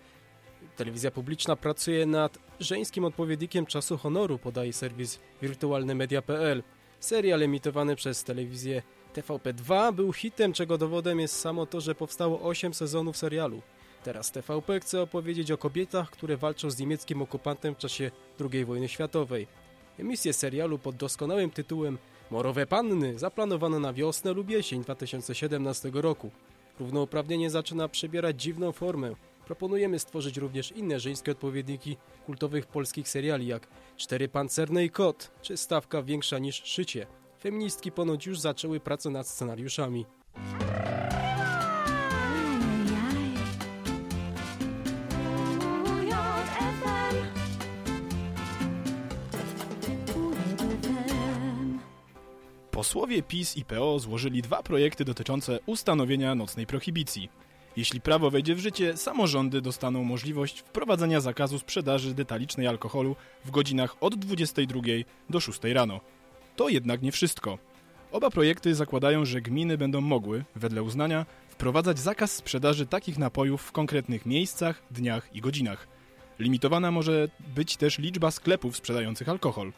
Telewizja 0.77 1.11
publiczna 1.11 1.57
pracuje 1.57 2.07
nad 2.07 2.39
żeńskim 2.61 3.05
odpowiednikiem 3.05 3.67
czasu 3.67 3.99
honoru, 3.99 4.39
podaje 4.39 4.73
serwis 4.73 5.21
wirtualnemedia.pl. 5.43 6.63
Serial 7.01 7.43
emitowany 7.43 7.97
przez 7.97 8.25
telewizję 8.25 8.83
TVP2 9.15 9.95
był 9.95 10.13
hitem, 10.13 10.53
czego 10.53 10.79
dowodem 10.79 11.21
jest 11.21 11.41
samo 11.41 11.67
to, 11.67 11.81
że 11.81 11.95
powstało 11.95 12.41
8 12.41 12.75
sezonów 12.75 13.17
serialu. 13.17 13.63
Teraz 14.05 14.31
TVP 14.31 14.81
chce 14.81 15.03
opowiedzieć 15.03 15.51
o 15.51 15.59
kobietach, 15.59 16.11
które 16.11 16.37
walczą 16.37 16.71
z 16.71 16.79
niemieckim 16.79 17.23
okupantem 17.23 17.75
w 17.75 17.79
czasie 17.79 18.11
II 18.53 18.65
wojny 18.65 18.89
światowej. 18.89 19.47
Emisję 19.99 20.33
serialu 20.33 20.79
pod 20.79 20.97
doskonałym 20.97 21.51
tytułem 21.51 21.99
Morowe 22.31 22.67
Panny 22.67 23.19
zaplanowano 23.19 23.81
na 23.81 23.93
wiosnę 23.93 24.33
lub 24.33 24.51
jesień 24.51 24.83
2017 24.83 25.91
roku. 25.95 26.31
Równouprawnienie 26.81 27.51
zaczyna 27.51 27.89
przybierać 27.89 28.43
dziwną 28.43 28.73
formę. 28.73 29.15
Proponujemy 29.47 29.99
stworzyć 29.99 30.37
również 30.37 30.73
inne 30.73 31.01
żeńskie 31.01 31.33
odpowiedniki 31.33 31.97
kultowych 32.27 32.67
polskich 32.67 33.09
seriali 33.09 33.47
jak 33.47 33.69
Cztery 33.97 34.29
Pancerne 34.29 34.85
i 34.85 34.91
Kot 34.91 35.31
czy 35.43 35.57
Stawka 35.57 36.03
większa 36.03 36.39
niż 36.39 36.63
Szycie. 36.65 37.07
Feministki 37.41 37.93
ponoć 37.93 38.27
już 38.27 38.41
zaczęły 38.41 38.81
pracę 38.81 39.11
nad 39.11 39.29
scenariuszami. 39.29 40.07
Posłowie 52.85 53.23
PiS 53.23 53.57
i 53.57 53.65
PO 53.65 53.99
złożyli 53.99 54.43
dwa 54.43 54.63
projekty 54.63 55.05
dotyczące 55.05 55.59
ustanowienia 55.67 56.35
nocnej 56.35 56.67
prohibicji. 56.67 57.29
Jeśli 57.77 58.01
prawo 58.01 58.31
wejdzie 58.31 58.55
w 58.55 58.59
życie, 58.59 58.97
samorządy 58.97 59.61
dostaną 59.61 60.05
możliwość 60.05 60.61
wprowadzenia 60.61 61.21
zakazu 61.21 61.59
sprzedaży 61.59 62.15
detalicznej 62.15 62.67
alkoholu 62.67 63.17
w 63.45 63.51
godzinach 63.51 63.97
od 64.01 64.15
22 64.15 64.81
do 65.31 65.41
6 65.41 65.61
rano. 65.65 66.01
To 66.57 66.69
jednak 66.69 67.03
nie 67.03 67.13
wszystko. 67.13 67.59
Oba 68.13 68.31
projekty 68.31 68.75
zakładają, 68.75 69.25
że 69.25 69.41
gminy 69.41 69.79
będą 69.79 70.01
mogły, 70.01 70.45
wedle 70.57 70.83
uznania, 70.83 71.27
wprowadzać 71.49 71.99
zakaz 71.99 72.33
sprzedaży 72.33 72.87
takich 72.87 73.19
napojów 73.19 73.63
w 73.63 73.73
konkretnych 73.73 74.27
miejscach, 74.27 74.83
dniach 74.91 75.29
i 75.35 75.41
godzinach. 75.41 75.89
Limitowana 76.39 76.91
może 76.91 77.29
być 77.55 77.77
też 77.77 77.99
liczba 77.99 78.31
sklepów 78.31 78.77
sprzedających 78.77 79.29
alkohol. 79.29 79.73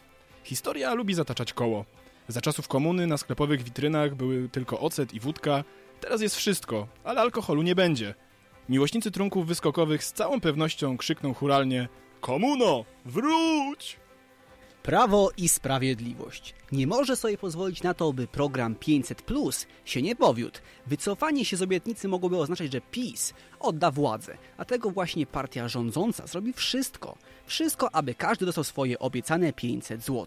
Historia 0.44 0.94
lubi 0.94 1.14
zataczać 1.14 1.52
koło. 1.52 1.84
Za 2.28 2.40
czasów 2.40 2.68
komuny 2.68 3.06
na 3.06 3.16
sklepowych 3.16 3.62
witrynach 3.62 4.14
były 4.14 4.48
tylko 4.48 4.80
ocet 4.80 5.14
i 5.14 5.20
wódka, 5.20 5.64
teraz 6.00 6.20
jest 6.20 6.36
wszystko, 6.36 6.88
ale 7.04 7.20
alkoholu 7.20 7.62
nie 7.62 7.74
będzie. 7.74 8.14
Miłośnicy 8.68 9.10
trunków 9.10 9.46
wyskokowych 9.46 10.04
z 10.04 10.12
całą 10.12 10.40
pewnością 10.40 10.96
krzykną 10.96 11.34
huralnie 11.34 11.88
Komuno, 12.20 12.84
wróć! 13.04 13.96
Prawo 14.86 15.30
i 15.36 15.48
Sprawiedliwość. 15.48 16.54
Nie 16.72 16.86
może 16.86 17.16
sobie 17.16 17.38
pozwolić 17.38 17.82
na 17.82 17.94
to, 17.94 18.12
by 18.12 18.26
program 18.26 18.74
500 18.74 19.22
Plus 19.22 19.66
się 19.84 20.02
nie 20.02 20.16
powiódł. 20.16 20.58
Wycofanie 20.86 21.44
się 21.44 21.56
z 21.56 21.62
obietnicy 21.62 22.08
mogłoby 22.08 22.36
oznaczać, 22.36 22.72
że 22.72 22.80
PiS 22.80 23.34
odda 23.60 23.90
władzę, 23.90 24.38
a 24.56 24.64
tego 24.64 24.90
właśnie 24.90 25.26
partia 25.26 25.68
rządząca 25.68 26.26
zrobi 26.26 26.52
wszystko. 26.52 27.18
Wszystko, 27.46 27.94
aby 27.94 28.14
każdy 28.14 28.46
dostał 28.46 28.64
swoje 28.64 28.98
obiecane 28.98 29.52
500 29.52 30.00
zł. 30.00 30.26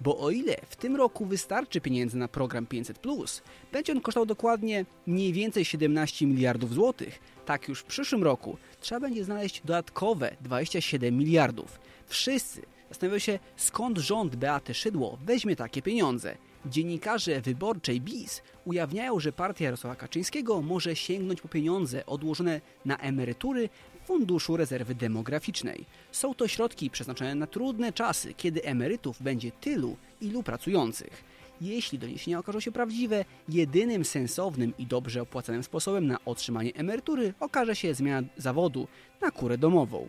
Bo 0.00 0.18
o 0.18 0.30
ile 0.30 0.56
w 0.68 0.76
tym 0.76 0.96
roku 0.96 1.26
wystarczy 1.26 1.80
pieniędzy 1.80 2.16
na 2.16 2.28
program 2.28 2.66
500 2.66 2.98
Plus, 2.98 3.42
będzie 3.72 3.92
on 3.92 4.00
kosztował 4.00 4.26
dokładnie 4.26 4.86
mniej 5.06 5.32
więcej 5.32 5.64
17 5.64 6.26
miliardów 6.26 6.74
złotych, 6.74 7.18
tak 7.46 7.68
już 7.68 7.80
w 7.80 7.84
przyszłym 7.84 8.22
roku 8.22 8.56
trzeba 8.80 9.00
będzie 9.00 9.24
znaleźć 9.24 9.60
dodatkowe 9.64 10.36
27 10.40 11.16
miliardów. 11.16 11.80
Wszyscy 12.06 12.62
Zastanawiał 12.90 13.20
się, 13.20 13.38
skąd 13.56 13.98
rząd 13.98 14.36
Beaty 14.36 14.74
Szydło 14.74 15.18
weźmie 15.24 15.56
takie 15.56 15.82
pieniądze. 15.82 16.36
Dziennikarze 16.66 17.40
wyborczej 17.40 18.00
BIS 18.00 18.42
ujawniają, 18.64 19.20
że 19.20 19.32
partia 19.32 19.64
Jarosława 19.64 19.96
Kaczyńskiego 19.96 20.62
może 20.62 20.96
sięgnąć 20.96 21.40
po 21.40 21.48
pieniądze 21.48 22.06
odłożone 22.06 22.60
na 22.84 22.96
emerytury 22.96 23.68
Funduszu 24.04 24.56
Rezerwy 24.56 24.94
Demograficznej. 24.94 25.84
Są 26.12 26.34
to 26.34 26.48
środki 26.48 26.90
przeznaczone 26.90 27.34
na 27.34 27.46
trudne 27.46 27.92
czasy, 27.92 28.34
kiedy 28.34 28.64
emerytów 28.64 29.22
będzie 29.22 29.50
tylu, 29.50 29.96
ilu 30.20 30.42
pracujących. 30.42 31.24
Jeśli 31.60 31.98
doniesienia 31.98 32.38
okażą 32.38 32.60
się 32.60 32.72
prawdziwe, 32.72 33.24
jedynym 33.48 34.04
sensownym 34.04 34.72
i 34.78 34.86
dobrze 34.86 35.22
opłacanym 35.22 35.62
sposobem 35.62 36.06
na 36.06 36.18
otrzymanie 36.24 36.74
emerytury 36.74 37.34
okaże 37.40 37.76
się 37.76 37.94
zmiana 37.94 38.28
zawodu 38.36 38.88
na 39.20 39.30
kurę 39.30 39.58
domową 39.58 40.08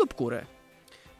lub 0.00 0.14
kurę. 0.14 0.57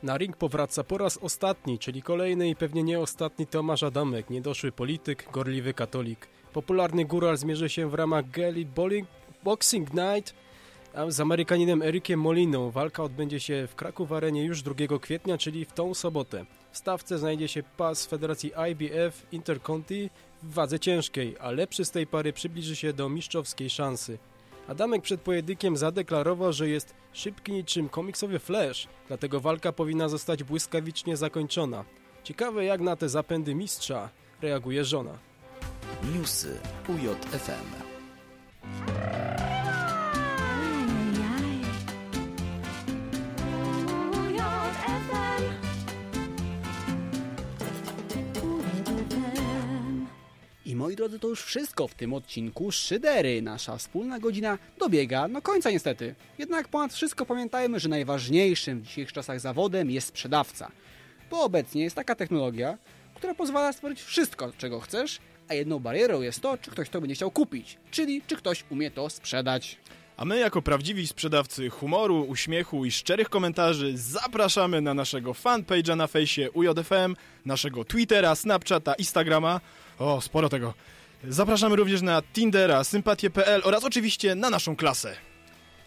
Na 0.02 0.16
ring 0.16 0.36
powraca 0.36 0.84
po 0.84 0.98
raz 0.98 1.18
ostatni, 1.18 1.78
czyli 1.78 2.02
kolejny 2.02 2.48
i 2.48 2.56
pewnie 2.56 2.82
nie 2.82 3.00
ostatni 3.00 3.46
Tomasz 3.46 3.82
Adamek, 3.82 4.30
niedoszły 4.30 4.72
polityk, 4.72 5.28
gorliwy 5.32 5.74
katolik. 5.74 6.28
Popularny 6.52 7.04
góral 7.04 7.36
zmierzy 7.36 7.68
się 7.68 7.90
w 7.90 7.94
ramach 7.94 8.30
Gali 8.30 8.66
Boxing 9.44 9.94
Night 9.94 10.34
z 11.08 11.20
Amerykaninem 11.20 11.82
Erikiem 11.82 12.20
Moliną. 12.20 12.70
Walka 12.70 13.02
odbędzie 13.02 13.40
się 13.40 13.66
w 13.66 13.74
Kraków 13.74 14.12
Arenie 14.12 14.44
już 14.44 14.62
2 14.62 14.98
kwietnia, 14.98 15.38
czyli 15.38 15.64
w 15.64 15.72
tą 15.72 15.94
sobotę. 15.94 16.46
W 16.72 16.78
stawce 16.78 17.18
znajdzie 17.18 17.48
się 17.48 17.62
pas 17.76 18.06
Federacji 18.06 18.52
IBF 18.70 19.26
Interconti 19.32 20.10
w 20.42 20.52
wadze 20.52 20.80
ciężkiej, 20.80 21.36
a 21.40 21.50
lepszy 21.50 21.84
z 21.84 21.90
tej 21.90 22.06
pary 22.06 22.32
przybliży 22.32 22.76
się 22.76 22.92
do 22.92 23.08
mistrzowskiej 23.08 23.70
szansy. 23.70 24.18
Adamek 24.68 25.02
przed 25.02 25.20
pojedynkiem 25.20 25.76
zadeklarował, 25.76 26.52
że 26.52 26.68
jest 26.68 26.94
szybki 27.12 27.52
niczym 27.52 27.88
komiksowy 27.88 28.38
Flash, 28.38 28.88
dlatego 29.08 29.40
walka 29.40 29.72
powinna 29.72 30.08
zostać 30.08 30.44
błyskawicznie 30.44 31.16
zakończona. 31.16 31.84
Ciekawe 32.24 32.64
jak 32.64 32.80
na 32.80 32.96
te 32.96 33.08
zapędy 33.08 33.54
mistrza 33.54 34.10
reaguje 34.42 34.84
żona. 34.84 35.18
Newsy 36.14 36.60
UJFM. 36.88 37.87
Moi 50.88 50.96
drodzy, 50.96 51.18
to 51.18 51.28
już 51.28 51.42
wszystko 51.42 51.88
w 51.88 51.94
tym 51.94 52.14
odcinku 52.14 52.72
Szydery. 52.72 53.42
Nasza 53.42 53.76
wspólna 53.76 54.18
godzina 54.18 54.58
dobiega 54.78 55.28
no 55.28 55.42
końca 55.42 55.70
niestety. 55.70 56.14
Jednak 56.38 56.68
ponad 56.68 56.92
wszystko 56.92 57.26
pamiętajmy, 57.26 57.80
że 57.80 57.88
najważniejszym 57.88 58.80
w 58.80 58.82
dzisiejszych 58.82 59.12
czasach 59.12 59.40
zawodem 59.40 59.90
jest 59.90 60.06
sprzedawca. 60.06 60.70
Bo 61.30 61.42
obecnie 61.42 61.82
jest 61.82 61.96
taka 61.96 62.14
technologia, 62.14 62.78
która 63.14 63.34
pozwala 63.34 63.72
stworzyć 63.72 64.02
wszystko, 64.02 64.52
czego 64.58 64.80
chcesz, 64.80 65.18
a 65.48 65.54
jedną 65.54 65.78
barierą 65.78 66.20
jest 66.20 66.40
to, 66.40 66.58
czy 66.58 66.70
ktoś 66.70 66.88
to 66.88 67.00
będzie 67.00 67.14
chciał 67.14 67.30
kupić, 67.30 67.78
czyli 67.90 68.22
czy 68.26 68.36
ktoś 68.36 68.64
umie 68.70 68.90
to 68.90 69.10
sprzedać. 69.10 69.78
A 70.18 70.24
my 70.24 70.38
jako 70.38 70.62
prawdziwi 70.62 71.06
sprzedawcy 71.06 71.70
humoru, 71.70 72.22
uśmiechu 72.28 72.84
i 72.84 72.90
szczerych 72.90 73.28
komentarzy 73.28 73.98
zapraszamy 73.98 74.80
na 74.80 74.94
naszego 74.94 75.32
fanpage'a 75.32 75.96
na 75.96 76.06
fejsie 76.06 76.50
UJFM, 76.50 77.16
naszego 77.44 77.84
Twittera, 77.84 78.34
Snapchata, 78.34 78.94
Instagrama. 78.94 79.60
O, 79.98 80.20
sporo 80.20 80.48
tego. 80.48 80.74
Zapraszamy 81.28 81.76
również 81.76 82.02
na 82.02 82.22
Tindera, 82.22 82.84
sympatie.pl 82.84 83.60
oraz 83.64 83.84
oczywiście 83.84 84.34
na 84.34 84.50
naszą 84.50 84.76
klasę. 84.76 85.16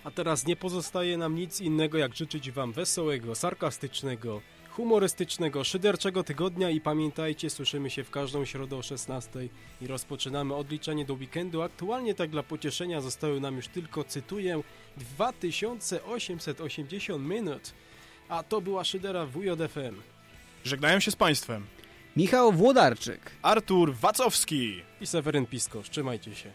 A 0.04 0.12
teraz 0.12 0.46
nie 0.46 0.56
pozostaje 0.56 1.18
nam 1.18 1.36
nic 1.36 1.62
innego, 1.62 1.98
jak 1.98 2.16
życzyć 2.16 2.52
Wam 2.52 2.74
wesołego, 2.74 3.36
sarkastycznego, 3.36 4.42
humorystycznego, 4.72 5.64
szyderczego 5.64 6.24
tygodnia 6.24 6.70
i 6.70 6.82
pamiętajcie, 6.82 7.50
słyszymy 7.50 7.90
się 7.90 8.04
w 8.04 8.10
każdą 8.10 8.46
środę 8.46 8.76
o 8.76 8.82
16 8.82 9.50
i 9.82 9.88
rozpoczynamy 9.88 10.56
odliczanie 10.56 11.06
do 11.06 11.14
weekendu. 11.14 11.62
Aktualnie 11.62 12.16
tak 12.16 12.30
dla 12.30 12.44
pocieszenia 12.44 13.02
zostały 13.02 13.40
nam 13.40 13.56
już 13.56 13.68
tylko, 13.68 14.04
cytuję, 14.04 14.62
2880 14.98 17.24
minut. 17.24 17.74
A 18.30 18.44
to 18.44 18.62
była 18.62 18.84
Szydera 18.84 19.26
WJFM. 19.26 20.02
Żegnają 20.64 21.00
się 21.00 21.12
z 21.12 21.16
Państwem 21.16 21.66
Michał 22.16 22.52
Włodarczyk. 22.52 23.32
Artur 23.42 23.96
Wacowski. 23.96 24.82
I 25.02 25.08
Seweryn 25.08 25.46
Pisko, 25.46 25.82
trzymajcie 25.82 26.36
się. 26.36 26.52